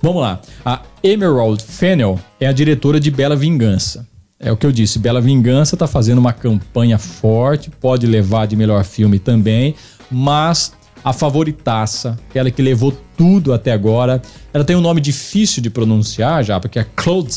Vamos 0.03 0.23
lá. 0.23 0.41
A 0.65 0.83
Emerald 1.03 1.63
Fennell 1.63 2.19
é 2.41 2.47
a 2.47 2.53
diretora 2.53 2.99
de 2.99 3.11
Bela 3.11 3.37
Vingança. 3.37 4.07
É 4.39 4.51
o 4.51 4.57
que 4.57 4.65
eu 4.65 4.73
disse, 4.73 4.99
Bela 4.99 5.21
Vingança 5.21 5.77
tá 5.77 5.87
fazendo 5.87 6.19
uma 6.19 6.33
campanha 6.33 6.99
forte, 6.99 7.71
pode 7.71 8.07
levar 8.07 8.47
de 8.47 8.57
melhor 8.57 8.83
filme 8.85 9.19
também, 9.19 9.75
mas 10.11 10.73
a 11.05 11.13
favoritaça, 11.13 12.19
aquela 12.29 12.51
que 12.51 12.63
levou 12.63 12.97
tudo 13.17 13.53
até 13.53 13.71
agora, 13.71 14.21
ela 14.53 14.65
tem 14.65 14.75
um 14.75 14.81
nome 14.81 15.01
difícil 15.01 15.63
de 15.63 15.69
pronunciar 15.69 16.43
já, 16.43 16.59
porque 16.59 16.79
é 16.79 16.87
Claude 16.97 17.33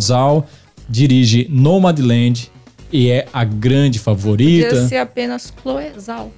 Zhao 0.00 0.46
dirige 0.88 1.46
Nomadland 1.50 2.50
e 2.92 3.10
é 3.10 3.26
a 3.32 3.44
grande 3.44 3.98
favorita. 3.98 4.68
Podia 4.68 4.88
ser 4.88 4.96
apenas 4.96 5.52
Chloe 5.62 5.92
Zhao. 5.98 6.30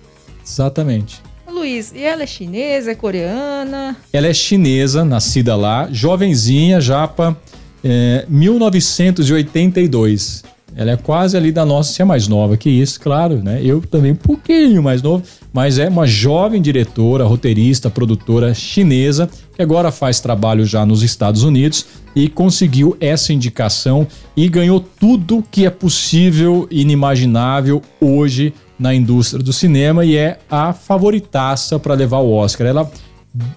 Exatamente. 0.44 1.20
Luiz, 1.48 1.92
e 1.94 2.02
ela 2.02 2.22
é 2.22 2.26
chinesa, 2.26 2.90
é 2.92 2.94
coreana? 2.94 3.96
Ela 4.12 4.28
é 4.28 4.34
chinesa, 4.34 5.04
nascida 5.04 5.56
lá, 5.56 5.88
jovenzinha, 5.90 6.80
japa, 6.80 7.36
é, 7.84 8.24
1982. 8.28 10.44
Ela 10.76 10.92
é 10.92 10.96
quase 10.96 11.36
ali 11.36 11.50
da 11.50 11.64
nossa, 11.64 11.92
se 11.92 12.00
é 12.00 12.04
mais 12.04 12.28
nova 12.28 12.56
que 12.56 12.70
isso, 12.70 13.00
claro, 13.00 13.42
né? 13.42 13.60
Eu 13.62 13.80
também 13.80 14.12
um 14.12 14.16
pouquinho 14.16 14.82
mais 14.82 15.02
novo, 15.02 15.24
mas 15.52 15.78
é 15.78 15.88
uma 15.88 16.06
jovem 16.06 16.60
diretora, 16.62 17.24
roteirista, 17.24 17.90
produtora 17.90 18.54
chinesa, 18.54 19.28
que 19.54 19.62
agora 19.62 19.90
faz 19.90 20.20
trabalho 20.20 20.64
já 20.64 20.86
nos 20.86 21.02
Estados 21.02 21.42
Unidos 21.42 21.86
e 22.14 22.28
conseguiu 22.28 22.96
essa 23.00 23.32
indicação 23.32 24.06
e 24.36 24.48
ganhou 24.48 24.80
tudo 24.80 25.44
que 25.50 25.66
é 25.66 25.70
possível 25.70 26.66
e 26.70 26.82
inimaginável 26.82 27.82
hoje 28.00 28.52
na 28.78 28.94
indústria 28.94 29.42
do 29.42 29.52
cinema 29.52 30.04
e 30.04 30.16
é 30.16 30.38
a 30.50 30.72
favoritaça 30.72 31.78
para 31.78 31.94
levar 31.94 32.18
o 32.18 32.32
Oscar. 32.32 32.66
Ela 32.66 32.90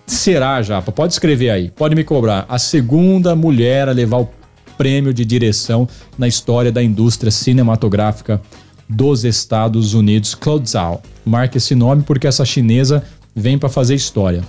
será, 0.06 0.62
Japa, 0.62 0.92
pode 0.92 1.14
escrever 1.14 1.50
aí, 1.50 1.72
pode 1.72 1.96
me 1.96 2.04
cobrar, 2.04 2.46
a 2.50 2.60
segunda 2.60 3.36
mulher 3.36 3.88
a 3.88 3.92
levar 3.92 4.18
o 4.22 4.30
prêmio 4.78 5.14
de 5.14 5.24
direção 5.24 5.88
na 6.18 6.28
história 6.28 6.72
da 6.72 6.84
indústria 6.84 7.32
cinematográfica 7.32 8.42
dos 8.90 9.24
Estados 9.24 9.94
Unidos, 9.94 10.36
Claude 10.36 10.70
Zhao. 10.70 11.02
Marque 11.26 11.58
esse 11.58 11.74
nome 11.76 12.04
porque 12.04 12.28
essa 12.28 12.46
chinesa 12.46 13.04
vem 13.36 13.58
para 13.58 13.70
fazer 13.70 13.96
história. 13.96 14.44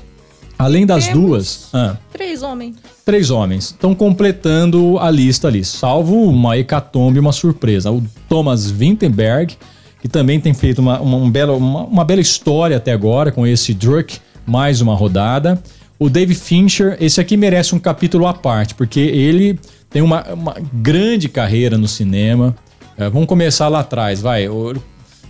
Além 0.59 0.87
das 0.87 1.07
Temos 1.09 1.21
duas, 1.21 1.69
ah, 1.73 1.97
Três 2.13 2.43
homens. 2.43 2.77
três 3.05 3.31
homens 3.31 3.65
estão 3.67 3.95
completando 3.95 4.99
a 4.99 5.11
lista 5.11 5.49
ali, 5.49 5.65
salvo 5.65 6.23
uma 6.25 6.57
hecatombe, 6.57 7.19
uma 7.19 7.33
surpresa. 7.33 7.91
O 7.91 8.03
Thomas 8.29 8.71
Vinterberg, 8.71 9.57
que 10.01 10.09
também 10.09 10.39
tem 10.39 10.55
feito 10.55 10.79
uma, 10.81 11.01
uma, 11.01 11.17
um 11.17 11.31
belo- 11.31 11.57
uma- 11.57 11.85
uma 11.85 12.05
bela 12.05 12.21
história 12.21 12.77
até 12.77 12.93
agora 12.93 13.33
com 13.33 13.45
esse 13.47 13.75
Druk, 13.75 14.19
mais 14.47 14.81
uma 14.81 14.95
rodada. 14.95 15.61
O 15.99 16.09
Dave 16.09 16.35
Fincher, 16.35 16.97
esse 17.01 17.21
aqui 17.21 17.37
merece 17.37 17.75
um 17.75 17.79
capítulo 17.79 18.27
à 18.27 18.35
parte, 18.35 18.75
porque 18.75 19.01
ele 19.01 19.59
tem 19.91 20.03
uma, 20.03 20.23
uma 20.35 20.55
grande 20.73 21.29
carreira 21.29 21.77
no 21.79 21.89
cinema. 21.89 22.55
É, 22.97 23.09
vamos 23.09 23.27
começar 23.29 23.69
lá 23.69 23.81
atrás, 23.81 24.21
vai. 24.21 24.49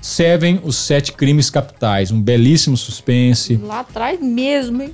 Seven, 0.01 0.61
Os 0.65 0.77
Sete 0.77 1.13
Crimes 1.13 1.49
Capitais, 1.49 2.11
um 2.11 2.21
belíssimo 2.21 2.77
suspense. 2.77 3.59
Lá 3.63 3.81
atrás 3.81 4.21
mesmo, 4.21 4.83
hein? 4.83 4.93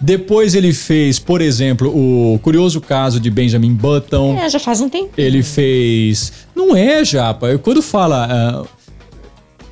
Depois 0.00 0.54
ele 0.54 0.72
fez, 0.72 1.18
por 1.18 1.40
exemplo, 1.40 1.88
o 1.88 2.38
curioso 2.38 2.80
caso 2.80 3.18
de 3.18 3.28
Benjamin 3.30 3.74
Button. 3.74 4.38
É, 4.38 4.48
já 4.48 4.60
faz 4.60 4.80
um 4.80 4.88
tempo. 4.88 5.10
Ele 5.18 5.42
fez. 5.42 6.32
Não 6.54 6.76
é, 6.76 7.04
Japa. 7.04 7.58
Quando 7.58 7.82
fala. 7.82 8.28
ah, 8.30 8.82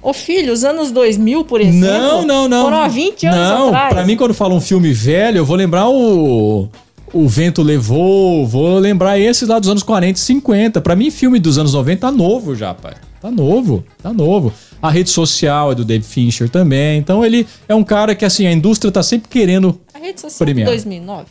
Ô 0.02 0.12
filho, 0.14 0.52
os 0.52 0.64
anos 0.64 0.90
2000, 0.90 1.44
por 1.44 1.60
exemplo. 1.60 1.80
não, 1.86 2.26
não, 2.26 2.48
não. 2.48 2.64
Foram 2.64 2.80
há 2.80 2.88
20 2.88 3.26
anos 3.26 3.38
não, 3.38 3.68
atrás. 3.68 3.94
pra 3.94 4.04
mim, 4.06 4.16
quando 4.16 4.32
fala 4.32 4.54
um 4.54 4.60
filme 4.60 4.92
velho, 4.92 5.38
eu 5.38 5.44
vou 5.44 5.56
lembrar 5.56 5.88
o. 5.88 6.68
O 7.12 7.28
Vento 7.28 7.62
Levou, 7.62 8.46
vou 8.46 8.78
lembrar 8.78 9.18
esses 9.18 9.48
lá 9.48 9.58
dos 9.58 9.68
anos 9.68 9.82
40 9.82 10.18
e 10.18 10.22
50. 10.22 10.80
Pra 10.80 10.94
mim, 10.94 11.10
filme 11.10 11.40
dos 11.40 11.58
anos 11.58 11.74
90 11.74 12.00
tá 12.00 12.12
novo 12.12 12.54
já, 12.54 12.72
pai. 12.72 12.94
Tá 13.20 13.30
novo, 13.30 13.84
tá 14.02 14.12
novo. 14.12 14.52
A 14.80 14.90
rede 14.90 15.10
social 15.10 15.72
é 15.72 15.74
do 15.74 15.84
Dave 15.84 16.04
Fincher 16.04 16.48
também. 16.48 16.98
Então 16.98 17.24
ele 17.24 17.46
é 17.68 17.74
um 17.74 17.84
cara 17.84 18.14
que, 18.14 18.24
assim, 18.24 18.46
a 18.46 18.52
indústria 18.52 18.90
tá 18.92 19.02
sempre 19.02 19.28
querendo. 19.28 19.78
A 19.92 19.98
rede 19.98 20.20
social 20.20 20.38
Premiar. 20.38 20.68
de 20.68 20.74
2009. 20.76 21.26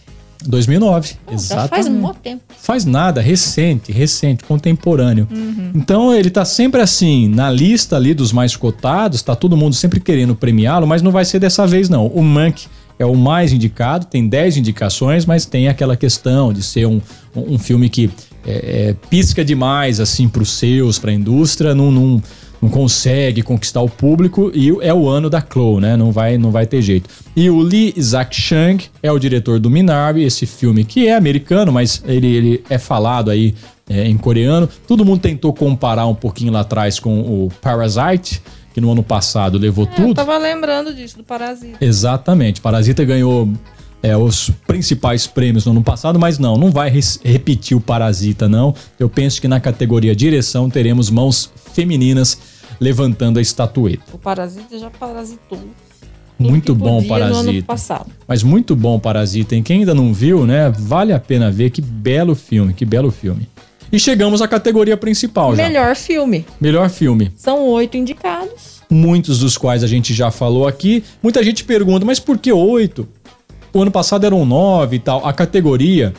2009, 0.46 1.16
Já 1.28 1.34
exatamente. 1.34 1.70
faz 1.70 1.88
um 1.88 2.00
bom 2.02 2.14
tempo. 2.14 2.44
Faz 2.58 2.86
nada, 2.86 3.20
recente, 3.20 3.92
recente, 3.92 4.46
contemporâneo. 4.46 5.28
Então 5.76 6.14
ele 6.16 6.30
tá 6.30 6.46
sempre 6.46 6.80
assim, 6.82 7.28
na 7.28 7.52
lista 7.52 7.98
ali 7.98 8.14
dos 8.14 8.32
mais 8.32 8.56
cotados, 8.56 9.22
tá 9.22 9.36
todo 9.36 9.58
mundo 9.58 9.76
sempre 9.76 10.00
querendo 10.00 10.34
premiá-lo, 10.34 10.88
mas 10.88 11.02
não 11.02 11.12
vai 11.12 11.26
ser 11.26 11.40
dessa 11.40 11.68
vez 11.68 11.90
não. 11.90 12.08
O 12.08 12.24
Monk 12.24 12.68
é 13.00 13.06
o 13.06 13.16
mais 13.16 13.54
indicado, 13.54 14.06
tem 14.06 14.28
10 14.28 14.58
indicações, 14.58 15.26
mas 15.26 15.46
tem 15.46 15.70
aquela 15.70 15.96
questão 15.96 16.52
de 16.52 16.62
ser 16.62 16.86
um, 16.86 17.02
um 17.34 17.58
filme 17.58 17.90
que 17.90 18.12
é, 18.46 18.90
é, 18.90 18.96
pisca 19.10 19.44
demais 19.44 20.02
assim 20.02 20.28
pros 20.28 20.52
seus, 20.52 21.00
pra 21.00 21.12
indústria, 21.12 21.74
não, 21.74 21.92
não, 21.92 22.22
não 22.62 22.70
consegue 22.70 23.42
conquistar 23.42 23.82
o 23.82 23.90
público 23.90 24.52
e 24.54 24.70
é 24.82 24.94
o 24.94 25.08
ano 25.08 25.30
da 25.30 25.42
Chloe, 25.42 25.82
né? 25.82 25.96
Não 25.96 26.12
vai, 26.12 26.38
não 26.38 26.52
vai 26.52 26.66
ter 26.66 26.82
jeito. 26.82 27.10
E 27.36 27.50
o 27.50 27.60
Lee 27.60 27.94
Isaac 27.96 28.36
Chung 28.36 28.78
é 29.02 29.12
o 29.12 29.18
diretor 29.18 29.60
do 29.60 29.70
Minari, 29.70 30.24
esse 30.24 30.46
filme 30.46 30.84
que 30.84 31.08
é 31.08 31.16
americano, 31.16 31.72
mas 31.72 32.04
ele, 32.06 32.28
ele 32.28 32.64
é 32.70 32.78
falado 32.78 33.32
aí 33.32 33.56
é, 33.90 34.08
em 34.08 34.18
coreano. 34.18 34.68
Todo 34.88 35.06
mundo 35.06 35.22
tentou 35.22 35.54
comparar 35.54 36.06
um 36.06 36.16
pouquinho 36.16 36.52
lá 36.52 36.62
atrás 36.62 37.00
com 37.00 37.20
o 37.20 37.50
Parasite, 37.62 38.42
que 38.74 38.80
no 38.82 38.92
ano 38.92 39.04
passado 39.04 39.58
levou 39.58 39.86
É, 39.86 39.90
eu 39.92 39.96
tudo. 39.96 40.14
tava 40.16 40.38
lembrando 40.38 40.94
disso, 40.94 41.18
do 41.18 41.24
Parasita. 41.24 41.78
Exatamente. 41.84 42.62
Parasita 42.62 43.04
ganhou 43.04 43.50
é, 44.02 44.16
os 44.16 44.50
principais 44.68 45.28
prêmios 45.28 45.66
no 45.66 45.72
ano 45.72 45.84
passado, 45.84 46.18
mas 46.20 46.38
não, 46.40 46.56
não 46.58 46.72
vai 46.72 46.92
repetir 47.24 47.76
o 47.76 47.82
Parasita, 47.82 48.48
não. 48.48 48.74
Eu 49.00 49.10
penso 49.10 49.42
que 49.42 49.48
na 49.48 49.60
categoria 49.60 50.16
direção 50.16 50.70
teremos 50.70 51.10
mãos 51.10 51.52
femininas 51.74 52.38
levantando 52.80 53.40
a 53.40 53.42
estatueta. 53.42 54.04
O 54.14 54.18
Parasita 54.18 54.78
já 54.80 54.90
parasitou. 54.90 55.60
Muito 56.38 56.74
bom 56.74 57.02
podia 57.04 57.10
Parasita. 57.10 57.68
passado. 57.68 58.06
Mas 58.26 58.42
muito 58.44 58.74
bom 58.74 58.98
Parasita, 58.98 59.56
hein? 59.56 59.62
Quem 59.62 59.80
ainda 59.80 59.94
não 59.94 60.14
viu, 60.14 60.46
né? 60.46 60.70
Vale 60.70 61.12
a 61.12 61.20
pena 61.20 61.52
ver. 61.52 61.70
Que 61.70 61.82
belo 61.82 62.34
filme, 62.34 62.72
que 62.74 62.86
belo 62.86 63.12
filme. 63.12 63.50
E 63.92 64.00
chegamos 64.00 64.42
à 64.42 64.48
categoria 64.48 64.96
principal 64.96 65.56
já. 65.56 65.64
Melhor 65.64 65.96
filme. 65.96 66.46
Melhor 66.62 66.90
filme. 66.90 67.32
São 67.36 67.68
oito 67.70 67.98
indicados. 67.98 68.80
muitos 68.90 69.40
dos 69.40 69.58
quais 69.58 69.84
a 69.84 69.88
gente 69.88 70.14
já 70.14 70.32
falou 70.32 70.68
aqui. 70.68 71.04
Muita 71.22 71.44
gente 71.44 71.64
pergunta, 71.64 72.06
mas 72.06 72.20
por 72.20 72.38
que 72.38 72.52
oito? 72.52 73.08
O 73.74 73.82
ano 73.82 73.92
passado 73.92 74.26
eram 74.26 74.46
nove 74.46 74.98
e 74.98 75.00
tal. 75.00 75.26
A 75.26 75.34
categoria 75.34 76.14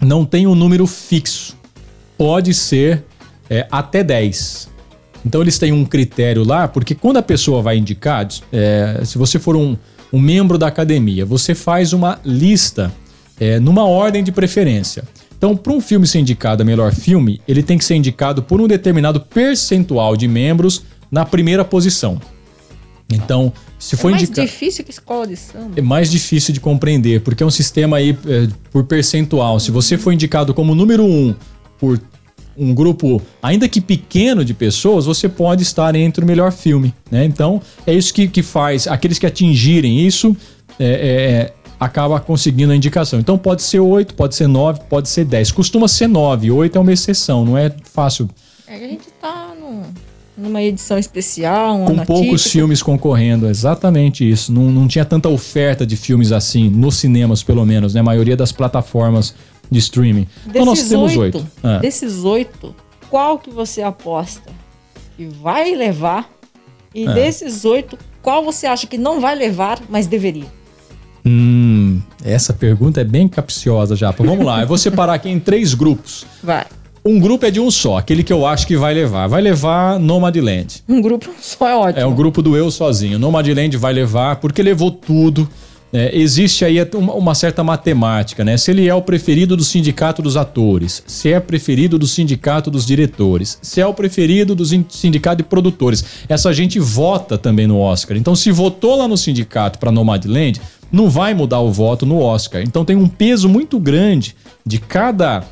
não 0.00 0.24
tem 0.24 0.46
um 0.46 0.54
número 0.54 0.86
fixo. 0.86 1.56
Pode 2.16 2.54
ser 2.54 3.04
é, 3.48 3.66
até 3.70 4.02
10. 4.02 4.68
Então 5.24 5.42
eles 5.42 5.58
têm 5.58 5.72
um 5.72 5.84
critério 5.84 6.44
lá, 6.44 6.66
porque 6.66 6.94
quando 6.94 7.18
a 7.18 7.22
pessoa 7.22 7.60
vai 7.60 7.76
indicar, 7.76 8.26
é, 8.52 9.02
se 9.04 9.18
você 9.18 9.38
for 9.38 9.56
um, 9.56 9.76
um 10.12 10.18
membro 10.18 10.56
da 10.56 10.66
academia, 10.66 11.26
você 11.26 11.54
faz 11.54 11.92
uma 11.92 12.18
lista 12.24 12.92
é, 13.38 13.58
numa 13.58 13.84
ordem 13.84 14.24
de 14.24 14.32
preferência. 14.32 15.04
Então, 15.40 15.56
para 15.56 15.72
um 15.72 15.80
filme 15.80 16.06
ser 16.06 16.18
indicado 16.18 16.62
a 16.62 16.66
melhor 16.66 16.92
filme, 16.92 17.40
ele 17.48 17.62
tem 17.62 17.78
que 17.78 17.84
ser 17.86 17.94
indicado 17.94 18.42
por 18.42 18.60
um 18.60 18.68
determinado 18.68 19.22
percentual 19.22 20.14
de 20.14 20.28
membros 20.28 20.82
na 21.10 21.24
primeira 21.24 21.64
posição. 21.64 22.20
Então, 23.10 23.50
se 23.78 23.94
É 23.94 23.98
for 23.98 24.10
mais 24.10 24.22
indicado. 24.22 24.46
difícil 24.46 24.84
que 24.84 24.90
escola 24.90 25.26
de 25.26 25.36
samba. 25.36 25.72
É 25.76 25.80
mais 25.80 26.10
difícil 26.10 26.52
de 26.52 26.60
compreender, 26.60 27.22
porque 27.22 27.42
é 27.42 27.46
um 27.46 27.50
sistema 27.50 27.96
aí 27.96 28.10
é, 28.26 28.48
por 28.70 28.84
percentual. 28.84 29.58
Se 29.58 29.70
você 29.70 29.96
for 29.96 30.12
indicado 30.12 30.52
como 30.52 30.74
número 30.74 31.06
um 31.06 31.34
por 31.78 31.98
um 32.54 32.74
grupo, 32.74 33.22
ainda 33.42 33.66
que 33.66 33.80
pequeno 33.80 34.44
de 34.44 34.52
pessoas, 34.52 35.06
você 35.06 35.26
pode 35.26 35.62
estar 35.62 35.94
entre 35.94 36.22
o 36.22 36.26
melhor 36.26 36.52
filme, 36.52 36.92
né? 37.10 37.24
Então, 37.24 37.62
é 37.86 37.94
isso 37.94 38.12
que, 38.12 38.28
que 38.28 38.42
faz. 38.42 38.86
Aqueles 38.86 39.18
que 39.18 39.24
atingirem 39.24 40.06
isso 40.06 40.36
é, 40.78 40.84
é, 40.84 40.90
é, 40.90 41.52
acaba 41.80 42.20
conseguindo 42.20 42.72
a 42.72 42.76
indicação. 42.76 43.18
Então, 43.18 43.38
pode 43.38 43.62
ser 43.62 43.80
8, 43.80 44.14
pode 44.14 44.34
ser 44.36 44.46
9, 44.46 44.80
pode 44.88 45.08
ser 45.08 45.24
10. 45.24 45.50
Costuma 45.50 45.88
ser 45.88 46.06
9, 46.06 46.50
8 46.50 46.76
é 46.76 46.80
uma 46.80 46.92
exceção, 46.92 47.44
não 47.44 47.56
é 47.56 47.74
fácil. 47.84 48.28
É 48.68 48.78
que 48.78 48.84
a 48.84 48.88
gente 48.88 49.06
tá 49.20 49.54
num- 49.58 49.82
numa 50.36 50.62
edição 50.62 50.98
especial, 50.98 51.76
um 51.80 51.84
Com 51.86 52.04
poucos 52.04 52.44
filmes 52.46 52.82
concorrendo, 52.82 53.46
exatamente 53.48 54.28
isso. 54.30 54.52
Não, 54.52 54.64
não 54.64 54.86
tinha 54.86 55.04
tanta 55.04 55.28
oferta 55.28 55.86
de 55.86 55.96
filmes 55.96 56.30
assim, 56.32 56.68
nos 56.68 56.96
cinemas 56.96 57.42
pelo 57.42 57.64
menos, 57.64 57.94
né? 57.94 58.00
A 58.00 58.04
maioria 58.04 58.36
das 58.36 58.52
plataformas 58.52 59.34
de 59.70 59.78
streaming. 59.78 60.26
Então 60.46 60.64
nós 60.64 60.74
Desses 60.78 60.90
temos 60.90 61.16
oito, 61.16 61.38
oito. 61.38 61.46
Ah. 61.62 61.78
desses 61.78 62.24
oito, 62.24 62.74
qual 63.08 63.38
que 63.38 63.50
você 63.50 63.82
aposta 63.82 64.50
que 65.16 65.26
vai 65.26 65.74
levar? 65.74 66.28
E 66.94 67.06
Ah. 67.06 67.12
desses 67.12 67.64
oito, 67.64 67.98
qual 68.22 68.44
você 68.44 68.66
acha 68.66 68.86
que 68.86 68.98
não 68.98 69.20
vai 69.20 69.34
levar, 69.34 69.80
mas 69.88 70.06
deveria? 70.06 70.46
Hum, 71.24 72.00
essa 72.24 72.52
pergunta 72.52 73.00
é 73.00 73.04
bem 73.04 73.28
capciosa, 73.28 73.94
Japa. 73.94 74.24
Vamos 74.24 74.44
lá, 74.44 74.62
eu 74.62 74.66
vou 74.66 74.78
separar 74.78 75.14
aqui 75.14 75.28
em 75.28 75.38
três 75.38 75.74
grupos. 75.74 76.26
Vai. 76.42 76.66
Um 77.04 77.18
grupo 77.18 77.46
é 77.46 77.50
de 77.50 77.58
um 77.58 77.70
só, 77.70 77.96
aquele 77.96 78.22
que 78.22 78.32
eu 78.32 78.46
acho 78.46 78.66
que 78.66 78.76
vai 78.76 78.92
levar. 78.92 79.26
Vai 79.26 79.40
levar 79.40 79.98
Nomadland. 79.98 80.82
Um 80.86 81.00
grupo 81.00 81.30
só 81.40 81.68
é 81.68 81.74
ótimo. 81.74 82.02
É 82.02 82.06
o 82.06 82.12
grupo 82.12 82.42
do 82.42 82.56
eu 82.56 82.70
sozinho. 82.70 83.18
Nomadland 83.18 83.74
vai 83.78 83.92
levar, 83.92 84.36
porque 84.36 84.62
levou 84.62 84.90
tudo. 84.90 85.48
é, 85.92 86.16
existe 86.16 86.64
aí 86.64 86.76
uma, 86.94 87.14
uma, 87.14 87.34
certa 87.34 87.64
matemática, 87.64 88.44
né? 88.44 88.56
Se 88.56 88.70
ele 88.70 88.86
é 88.86 88.94
o 88.94 89.02
preferido 89.02 89.56
do 89.56 89.64
sindicato 89.64 90.20
dos 90.20 90.36
atores, 90.36 91.02
se 91.06 91.32
é 91.32 91.40
preferido 91.40 91.98
do 91.98 92.06
sindicato 92.06 92.70
dos 92.70 92.86
diretores, 92.86 93.58
se 93.62 93.80
é 93.80 93.86
o 93.86 93.94
preferido 93.94 94.54
do 94.54 94.64
sindicato 94.64 95.38
de 95.38 95.42
produtores. 95.42 96.04
Essa 96.28 96.52
gente 96.52 96.78
vota 96.78 97.38
também 97.38 97.66
no 97.66 97.78
Oscar. 97.78 98.16
Então, 98.16 98.36
se 98.36 98.52
votou 98.52 98.96
lá 98.96 99.08
no 99.08 99.16
sindicato 99.16 99.78
para 99.78 99.90
Nomadland, 99.90 100.60
não 100.90 101.08
vai 101.08 101.34
mudar 101.34 101.60
o 101.60 101.70
voto 101.70 102.04
no 102.04 102.20
Oscar. 102.20 102.62
Então, 102.62 102.84
tem 102.84 102.96
um 102.96 103.08
peso 103.08 103.48
muito 103.48 103.78
grande 103.78 104.34
de 104.64 104.78
cada 104.78 105.44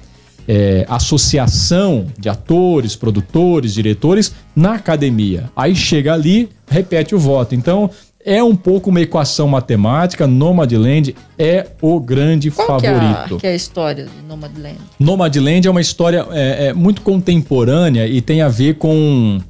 é, 0.49 0.87
associação 0.89 2.07
de 2.19 2.29
atores, 2.29 2.97
produtores, 2.97 3.75
diretores 3.75 4.35
na 4.57 4.75
academia. 4.75 5.51
Aí 5.55 5.77
chega 5.77 6.15
ali, 6.15 6.49
repete 6.67 7.15
o 7.15 7.19
voto. 7.19 7.55
Então, 7.55 7.91
é 8.25 8.43
um 8.43 8.57
pouco 8.57 8.91
uma 8.91 9.01
equação 9.01 9.47
matemática. 9.47 10.27
Nomadland 10.27 11.15
é 11.39 11.67
o 11.81 12.01
grande 12.01 12.51
Qual 12.51 12.67
favorito. 12.67 13.27
Que 13.27 13.33
é, 13.33 13.37
a, 13.37 13.41
que 13.41 13.47
é 13.47 13.51
a 13.51 13.55
história 13.55 14.05
de 14.05 14.27
Nomadland? 14.27 14.79
Nomadland 14.99 15.67
é 15.67 15.71
uma 15.71 15.81
história 15.81 16.27
é, 16.31 16.67
é, 16.67 16.73
muito 16.73 17.03
contemporânea 17.03 18.07
e 18.07 18.21
tem 18.21 18.43
a 18.43 18.49
ver 18.49 18.75
com 18.77 19.41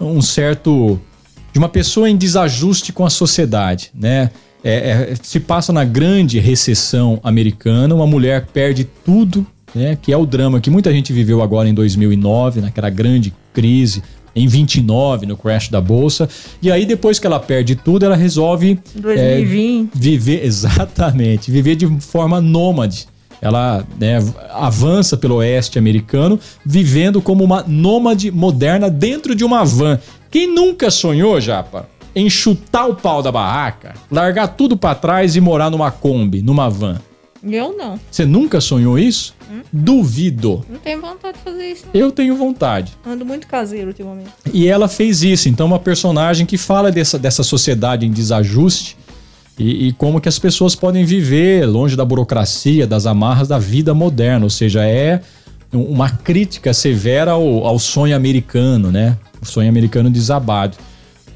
um 0.00 0.22
certo. 0.22 1.00
de 1.52 1.58
uma 1.58 1.68
pessoa 1.68 2.08
em 2.08 2.16
desajuste 2.16 2.92
com 2.92 3.04
a 3.04 3.10
sociedade, 3.10 3.90
né? 3.94 4.30
É, 4.64 5.10
é, 5.10 5.14
se 5.20 5.40
passa 5.40 5.72
na 5.72 5.84
grande 5.84 6.38
recessão 6.38 7.18
americana, 7.22 7.94
uma 7.94 8.06
mulher 8.06 8.46
perde 8.52 8.84
tudo, 8.84 9.46
né? 9.74 9.98
Que 10.00 10.12
é 10.12 10.16
o 10.16 10.24
drama 10.24 10.60
que 10.60 10.70
muita 10.70 10.92
gente 10.92 11.12
viveu 11.12 11.42
agora 11.42 11.68
em 11.68 11.74
2009, 11.74 12.60
naquela 12.60 12.90
grande 12.90 13.32
crise 13.52 14.02
em 14.34 14.46
29 14.46 15.26
no 15.26 15.36
crash 15.36 15.68
da 15.68 15.80
bolsa. 15.80 16.28
E 16.60 16.70
aí 16.70 16.86
depois 16.86 17.18
que 17.18 17.26
ela 17.26 17.38
perde 17.38 17.76
tudo, 17.76 18.04
ela 18.04 18.16
resolve 18.16 18.78
2020 18.94 19.90
é, 19.94 19.98
viver 19.98 20.44
exatamente, 20.46 21.50
viver 21.50 21.76
de 21.76 21.86
forma 22.00 22.40
nômade. 22.40 23.06
Ela 23.40 23.84
né, 23.98 24.18
avança 24.50 25.16
pelo 25.16 25.36
oeste 25.36 25.76
americano, 25.76 26.38
vivendo 26.64 27.20
como 27.20 27.42
uma 27.42 27.64
nômade 27.66 28.30
moderna 28.30 28.88
dentro 28.88 29.34
de 29.34 29.44
uma 29.44 29.64
van. 29.64 29.98
Quem 30.30 30.46
nunca 30.46 30.92
sonhou, 30.92 31.40
Japa, 31.40 31.88
em 32.14 32.28
chutar 32.28 32.86
o 32.86 32.94
pau 32.94 33.22
da 33.22 33.32
barraca, 33.32 33.94
largar 34.10 34.48
tudo 34.48 34.76
para 34.76 34.94
trás 34.94 35.36
e 35.36 35.40
morar 35.40 35.70
numa 35.70 35.90
Kombi, 35.90 36.42
numa 36.42 36.68
van? 36.68 37.00
Eu 37.42 37.76
não. 37.76 37.98
Você 38.08 38.24
nunca 38.24 38.60
sonhou 38.60 38.96
isso? 38.96 39.34
Hum? 39.50 39.62
Duvido. 39.72 40.64
Não 40.70 40.78
tenho 40.78 41.00
vontade 41.00 41.38
de 41.38 41.42
fazer 41.42 41.72
isso. 41.72 41.84
Não. 41.92 42.00
Eu 42.00 42.12
tenho 42.12 42.36
vontade. 42.36 42.92
Ando 43.04 43.26
muito 43.26 43.48
caseiro 43.48 43.88
ultimamente. 43.88 44.30
E 44.52 44.68
ela 44.68 44.86
fez 44.86 45.24
isso. 45.24 45.48
Então, 45.48 45.66
uma 45.66 45.78
personagem 45.78 46.46
que 46.46 46.56
fala 46.56 46.92
dessa, 46.92 47.18
dessa 47.18 47.42
sociedade 47.42 48.06
em 48.06 48.12
desajuste 48.12 48.96
e, 49.58 49.88
e, 49.88 49.92
como 49.92 50.20
que 50.20 50.28
as 50.28 50.38
pessoas 50.38 50.76
podem 50.76 51.04
viver 51.04 51.66
longe 51.66 51.96
da 51.96 52.04
burocracia, 52.04 52.86
das 52.86 53.06
amarras 53.06 53.48
da 53.48 53.58
vida 53.58 53.92
moderna. 53.92 54.44
Ou 54.46 54.50
seja, 54.50 54.86
é 54.86 55.20
uma 55.72 56.10
crítica 56.10 56.72
severa 56.72 57.32
ao, 57.32 57.66
ao 57.66 57.78
sonho 57.78 58.14
americano, 58.14 58.92
né? 58.92 59.18
O 59.40 59.46
sonho 59.46 59.68
americano 59.68 60.08
desabado. 60.08 60.76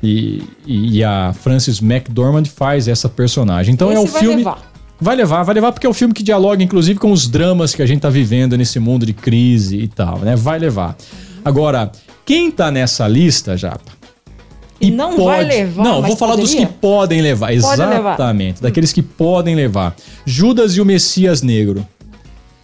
E, 0.03 0.43
e, 0.67 0.99
e 0.99 1.05
a 1.05 1.33
Frances 1.33 1.81
McDormand 1.81 2.45
faz 2.45 2.87
essa 2.89 3.09
personagem. 3.09 3.75
Então 3.75 3.91
Esse 3.91 4.01
é 4.01 4.05
o 4.05 4.07
filme. 4.07 4.37
Levar. 4.37 4.73
Vai 4.99 5.15
levar, 5.15 5.43
vai 5.43 5.55
levar 5.55 5.73
porque 5.73 5.87
é 5.87 5.91
um 5.91 5.95
filme 5.95 6.15
que 6.15 6.23
dialoga 6.23 6.63
inclusive 6.63 6.99
com 6.99 7.13
os 7.13 7.29
dramas 7.29 7.75
que 7.75 7.83
a 7.83 7.87
gente 7.87 8.01
tá 8.01 8.09
vivendo 8.09 8.57
nesse 8.57 8.79
mundo 8.79 9.05
de 9.05 9.13
crise 9.13 9.77
e 9.79 9.89
tal, 9.89 10.19
né? 10.21 10.35
Vai 10.35 10.59
levar. 10.59 10.97
Agora, 11.45 11.93
quem 12.25 12.51
tá 12.51 12.71
nessa 12.71 13.07
lista, 13.07 13.57
Japa? 13.57 13.97
E, 14.81 14.91
não 14.91 15.17
pode... 15.17 15.25
vai 15.25 15.45
levar. 15.45 15.85
Não, 15.85 16.03
vou 16.03 16.17
falar 16.17 16.33
poderia? 16.33 16.61
dos 16.61 16.67
que 16.67 16.79
podem 16.81 17.21
levar. 17.21 17.47
Pode 17.47 17.59
Exatamente, 17.59 18.57
levar. 18.57 18.63
daqueles 18.63 18.93
que 18.93 19.03
podem 19.03 19.55
levar. 19.55 19.95
Judas 20.25 20.77
e 20.77 20.81
o 20.81 20.85
Messias 20.85 21.43
Negro. 21.43 21.87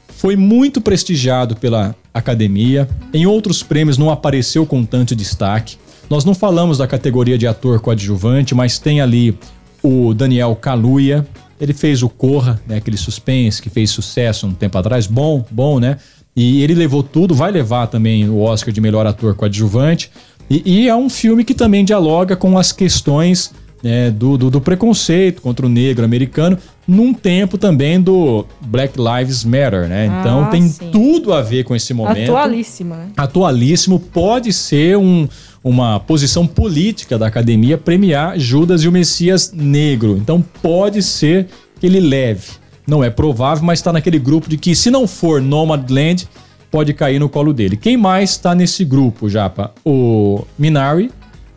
Foi 0.08 0.36
muito 0.36 0.80
prestigiado 0.80 1.56
pela 1.56 1.96
academia. 2.12 2.88
Em 3.12 3.26
outros 3.26 3.62
prêmios 3.62 3.98
não 3.98 4.10
apareceu 4.10 4.64
com 4.66 4.84
tanto 4.84 5.16
destaque. 5.16 5.76
Nós 6.08 6.24
não 6.24 6.34
falamos 6.34 6.78
da 6.78 6.86
categoria 6.86 7.38
de 7.38 7.46
ator 7.46 7.80
coadjuvante, 7.80 8.54
mas 8.54 8.78
tem 8.78 9.00
ali 9.00 9.36
o 9.82 10.14
Daniel 10.14 10.54
Kaluuya, 10.54 11.26
ele 11.60 11.72
fez 11.72 12.02
o 12.02 12.08
Corra, 12.08 12.60
né, 12.66 12.76
aquele 12.76 12.96
suspense 12.96 13.62
que 13.62 13.70
fez 13.70 13.90
sucesso 13.90 14.46
um 14.46 14.52
tempo 14.52 14.76
atrás, 14.78 15.06
bom, 15.06 15.44
bom, 15.50 15.78
né? 15.78 15.98
E 16.34 16.62
ele 16.62 16.74
levou 16.74 17.02
tudo, 17.02 17.34
vai 17.34 17.50
levar 17.50 17.86
também 17.88 18.28
o 18.28 18.40
Oscar 18.40 18.72
de 18.72 18.80
melhor 18.80 19.06
ator 19.06 19.34
coadjuvante. 19.34 20.10
E, 20.48 20.62
e 20.64 20.88
é 20.88 20.96
um 20.96 21.10
filme 21.10 21.44
que 21.44 21.54
também 21.54 21.84
dialoga 21.84 22.36
com 22.36 22.58
as 22.58 22.72
questões 22.72 23.52
né, 23.82 24.10
do, 24.10 24.38
do, 24.38 24.50
do, 24.50 24.60
preconceito 24.60 25.42
contra 25.42 25.66
o 25.66 25.68
negro 25.68 26.04
americano, 26.04 26.56
num 26.86 27.12
tempo 27.12 27.58
também 27.58 28.00
do 28.00 28.46
Black 28.60 28.96
Lives 28.98 29.44
Matter, 29.44 29.88
né? 29.88 30.06
Então 30.06 30.44
ah, 30.44 30.46
tem 30.46 30.68
sim. 30.68 30.90
tudo 30.90 31.32
a 31.32 31.42
ver 31.42 31.64
com 31.64 31.74
esse 31.74 31.92
momento. 31.92 32.30
Atualíssimo, 32.30 32.94
né? 32.94 33.08
Atualíssimo. 33.16 33.98
Pode 33.98 34.52
ser 34.52 34.96
um, 34.96 35.28
uma 35.62 36.00
posição 36.00 36.46
política 36.46 37.18
da 37.18 37.26
academia 37.26 37.78
premiar 37.78 38.38
Judas 38.38 38.82
e 38.82 38.88
o 38.88 38.92
Messias 38.92 39.52
negro. 39.52 40.16
Então 40.16 40.44
pode 40.60 41.02
ser 41.02 41.46
que 41.78 41.86
ele 41.86 42.00
leve. 42.00 42.62
Não 42.86 43.02
é 43.02 43.10
provável, 43.10 43.64
mas 43.64 43.78
está 43.78 43.92
naquele 43.92 44.18
grupo 44.18 44.48
de 44.48 44.56
que 44.56 44.74
se 44.74 44.90
não 44.90 45.06
for 45.06 45.40
Nomadland, 45.40 46.28
pode 46.70 46.92
cair 46.92 47.18
no 47.18 47.28
colo 47.28 47.52
dele. 47.52 47.76
Quem 47.76 47.96
mais 47.96 48.30
está 48.30 48.54
nesse 48.54 48.84
grupo, 48.84 49.28
Japa? 49.28 49.72
O 49.84 50.44
Minari, 50.58 51.10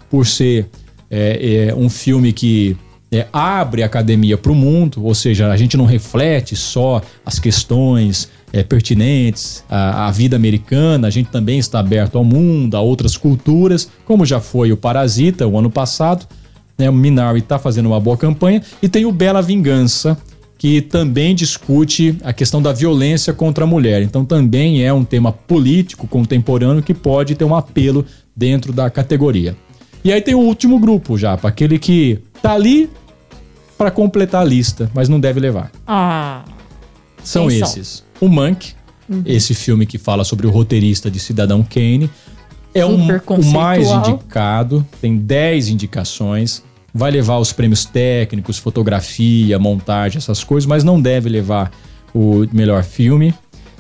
por 0.09 0.27
ser 0.27 0.67
é, 1.09 1.67
é 1.69 1.75
um 1.75 1.89
filme 1.89 2.31
que 2.31 2.77
é, 3.11 3.25
abre 3.31 3.81
a 3.81 3.85
academia 3.85 4.37
para 4.37 4.51
o 4.51 4.55
mundo, 4.55 5.03
ou 5.03 5.15
seja, 5.15 5.49
a 5.49 5.57
gente 5.57 5.77
não 5.77 5.85
reflete 5.85 6.55
só 6.55 7.01
as 7.25 7.39
questões 7.39 8.29
é, 8.55 8.63
pertinentes 8.63 9.65
à, 9.69 10.07
à, 10.07 10.11
vida 10.11 10.37
americana, 10.37 11.07
a 11.07 11.09
gente 11.09 11.29
também 11.29 11.59
está 11.59 11.77
aberto 11.79 12.17
ao 12.17 12.23
mundo, 12.23 12.75
a 12.75 12.79
outras 12.79 13.17
culturas, 13.17 13.89
como 14.05 14.25
já 14.25 14.39
foi 14.39 14.71
o 14.71 14.77
Parasita 14.77 15.45
o 15.45 15.59
ano 15.59 15.69
passado. 15.69 16.25
Né, 16.77 16.89
o 16.89 16.93
Minari 16.93 17.39
está 17.39 17.59
fazendo 17.59 17.87
uma 17.87 17.99
boa 17.99 18.15
campanha. 18.15 18.61
E 18.81 18.87
tem 18.87 19.05
o 19.05 19.11
Bela 19.11 19.41
Vingança, 19.41 20.17
que 20.57 20.79
também 20.81 21.35
discute 21.35 22.17
a 22.23 22.31
questão 22.31 22.61
da 22.61 22.71
violência 22.71 23.33
contra 23.33 23.65
a 23.65 23.67
mulher. 23.67 24.01
Então 24.01 24.23
também 24.23 24.85
é 24.85 24.93
um 24.93 25.03
tema 25.03 25.33
político 25.33 26.07
contemporâneo 26.07 26.81
que 26.81 26.93
pode 26.93 27.35
ter 27.35 27.43
um 27.43 27.55
apelo 27.55 28.05
dentro 28.33 28.71
da 28.71 28.89
categoria. 28.89 29.53
E 30.01 30.13
aí 30.13 30.21
tem 30.21 30.33
o 30.33 30.39
último 30.39 30.79
grupo 30.79 31.17
já, 31.17 31.35
para 31.35 31.49
aquele 31.49 31.77
que 31.77 32.19
tá 32.41 32.53
ali 32.53 32.89
para 33.77 33.91
completar 33.91 34.43
a 34.43 34.45
lista, 34.45 34.89
mas 34.93 35.09
não 35.09 35.19
deve 35.19 35.41
levar. 35.41 35.71
Ah. 35.85 36.45
São 37.25 37.49
esses. 37.49 38.03
São? 38.19 38.27
O 38.27 38.31
Monk, 38.31 38.73
uhum. 39.09 39.23
esse 39.25 39.53
filme 39.53 39.85
que 39.85 39.97
fala 39.97 40.23
sobre 40.23 40.47
o 40.47 40.49
roteirista 40.49 41.11
de 41.11 41.19
Cidadão 41.19 41.63
Kane. 41.63 42.09
É 42.73 42.85
um, 42.85 43.07
o 43.07 43.45
mais 43.45 43.87
indicado, 43.89 44.85
tem 45.01 45.17
10 45.17 45.69
indicações. 45.69 46.61
Vai 46.93 47.11
levar 47.11 47.39
os 47.39 47.51
prêmios 47.51 47.85
técnicos, 47.85 48.57
fotografia, 48.57 49.57
montagem, 49.57 50.17
essas 50.17 50.43
coisas, 50.43 50.65
mas 50.65 50.83
não 50.83 51.01
deve 51.01 51.29
levar 51.29 51.71
o 52.13 52.45
melhor 52.51 52.83
filme. 52.83 53.33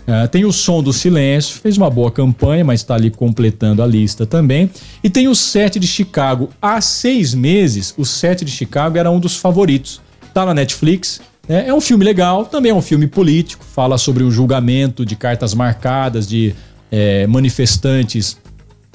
Uh, 0.07 0.27
tem 0.27 0.45
o 0.45 0.51
Som 0.51 0.83
do 0.83 0.93
Silêncio, 0.93 1.59
fez 1.59 1.77
uma 1.77 1.89
boa 1.89 2.11
campanha, 2.11 2.63
mas 2.63 2.81
está 2.81 2.93
ali 2.93 3.09
completando 3.09 3.81
a 3.81 3.87
lista 3.87 4.25
também. 4.25 4.69
E 5.03 5.09
tem 5.09 5.27
o 5.27 5.33
Sete 5.33 5.79
de 5.79 5.87
Chicago. 5.87 6.49
Há 6.61 6.79
seis 6.79 7.33
meses, 7.33 7.93
o 7.97 8.05
Sete 8.05 8.45
de 8.45 8.51
Chicago 8.51 8.97
era 8.97 9.09
um 9.09 9.19
dos 9.19 9.35
favoritos. 9.35 9.99
Tá 10.33 10.45
na 10.45 10.53
Netflix, 10.53 11.21
é, 11.47 11.67
é, 11.67 11.73
um 11.73 11.81
filme 11.81 12.03
legal, 12.03 12.45
também 12.45 12.71
é 12.71 12.75
um 12.75 12.81
filme 12.81 13.07
político, 13.07 13.63
fala 13.63 13.97
sobre 13.97 14.23
o 14.23 14.31
julgamento 14.31 15.05
de 15.05 15.15
cartas 15.15 15.53
marcadas 15.53 16.27
de 16.27 16.55
é, 16.91 17.27
manifestantes 17.27 18.37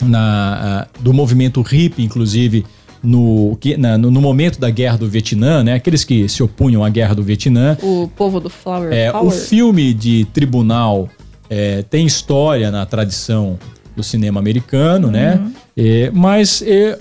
na, 0.02 0.86
do 1.00 1.12
movimento 1.12 1.60
hippie, 1.62 2.02
inclusive, 2.02 2.64
no, 3.02 3.58
na, 3.78 3.96
no, 3.96 4.20
momento 4.20 4.58
da 4.58 4.70
guerra 4.70 4.98
do 4.98 5.08
Vietnã, 5.08 5.62
né? 5.62 5.74
Aqueles 5.74 6.04
que 6.04 6.28
se 6.28 6.42
opunham 6.42 6.84
à 6.84 6.90
guerra 6.90 7.14
do 7.14 7.22
Vietnã. 7.22 7.76
O 7.82 8.08
povo 8.14 8.40
do 8.40 8.50
Flower 8.50 8.92
é, 8.92 9.10
Power. 9.10 9.26
O 9.26 9.30
filme 9.30 9.94
de 9.94 10.26
tribunal 10.26 11.08
é, 11.48 11.82
tem 11.82 12.04
história 12.04 12.70
na 12.70 12.84
tradição 12.84 13.58
do 13.96 14.02
cinema 14.02 14.38
americano, 14.38 15.10
né? 15.10 15.34
uhum. 15.34 15.44
né? 15.44 15.52
É, 15.76 16.10
mas 16.12 16.62
é, 16.62 16.98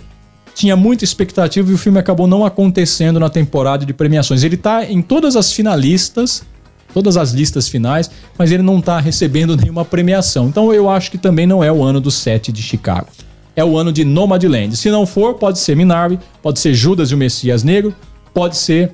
tinha 0.59 0.75
muita 0.75 1.05
expectativa 1.05 1.71
e 1.71 1.73
o 1.73 1.77
filme 1.77 1.99
acabou 1.99 2.27
não 2.27 2.45
acontecendo 2.45 3.17
na 3.17 3.29
temporada 3.29 3.85
de 3.85 3.93
premiações. 3.93 4.43
Ele 4.43 4.57
tá 4.57 4.83
em 4.83 5.01
todas 5.01 5.37
as 5.37 5.53
finalistas, 5.53 6.43
todas 6.93 7.15
as 7.15 7.31
listas 7.31 7.69
finais, 7.69 8.11
mas 8.37 8.51
ele 8.51 8.61
não 8.61 8.81
tá 8.81 8.99
recebendo 8.99 9.55
nenhuma 9.57 9.85
premiação. 9.85 10.49
Então 10.49 10.73
eu 10.73 10.89
acho 10.89 11.11
que 11.11 11.17
também 11.17 11.47
não 11.47 11.63
é 11.63 11.71
o 11.71 11.81
ano 11.81 12.01
do 12.01 12.11
set 12.11 12.51
de 12.51 12.61
Chicago. 12.61 13.07
É 13.55 13.63
o 13.63 13.77
ano 13.77 13.93
de 13.93 14.03
Nomadland. 14.03 14.75
Se 14.75 14.91
não 14.91 15.05
for, 15.05 15.35
pode 15.35 15.59
ser 15.59 15.77
Minari, 15.77 16.19
pode 16.41 16.59
ser 16.59 16.73
Judas 16.73 17.09
e 17.11 17.15
o 17.15 17.17
Messias 17.17 17.63
Negro, 17.63 17.95
pode 18.33 18.57
ser 18.57 18.93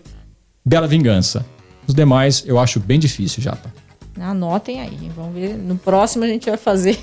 Bela 0.64 0.86
Vingança. 0.86 1.44
Os 1.88 1.96
demais 1.96 2.44
eu 2.46 2.60
acho 2.60 2.80
bem 2.80 3.00
difícil, 3.00 3.42
Japa. 3.42 3.74
Anotem 4.20 4.82
aí, 4.82 5.12
vamos 5.16 5.34
ver. 5.34 5.58
No 5.58 5.76
próximo 5.76 6.26
a 6.26 6.28
gente 6.28 6.48
vai 6.48 6.58
fazer 6.58 7.00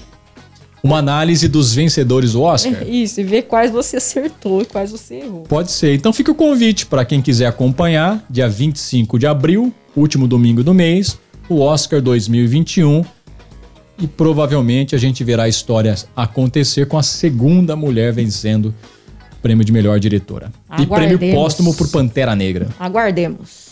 Uma 0.83 0.99
análise 0.99 1.47
dos 1.47 1.75
vencedores 1.75 2.33
do 2.33 2.43
Oscar? 2.43 2.83
Isso, 2.89 3.21
e 3.21 3.25
ver 3.25 3.43
quais 3.43 3.71
você 3.71 3.99
acertou 3.99 4.63
e 4.63 4.65
quais 4.65 4.91
você 4.91 5.17
errou. 5.17 5.43
Pode 5.43 5.71
ser. 5.71 5.95
Então 5.95 6.13
fica 6.13 6.33
o 6.33 6.35
convite 6.35 6.87
para 6.87 7.05
quem 7.05 7.23
quiser 7.23 7.47
acompanhar, 7.47 8.25
dia 8.29 8.49
25 8.49 9.19
de 9.19 9.27
abril, 9.27 9.73
último 9.97 10.27
domingo 10.27 10.65
do 10.65 10.75
mês, 10.75 11.19
o 11.49 11.61
Oscar 11.61 12.01
2021. 12.01 13.05
E 13.99 14.07
provavelmente 14.09 14.97
a 14.97 14.99
gente 14.99 15.23
verá 15.23 15.45
a 15.45 15.49
história 15.49 15.95
acontecer 16.17 16.87
com 16.87 16.99
a 16.99 17.03
segunda 17.03 17.77
mulher 17.77 18.13
vencendo 18.13 18.75
o 19.33 19.37
prêmio 19.41 19.65
de 19.65 19.71
melhor 19.71 20.01
diretora. 20.01 20.51
E 20.73 20.87
prêmio 20.87 21.17
Aguardemos. 21.17 21.35
póstumo 21.35 21.75
por 21.77 21.89
Pantera 21.89 22.35
Negra. 22.35 22.69
Aguardemos. 22.81 23.72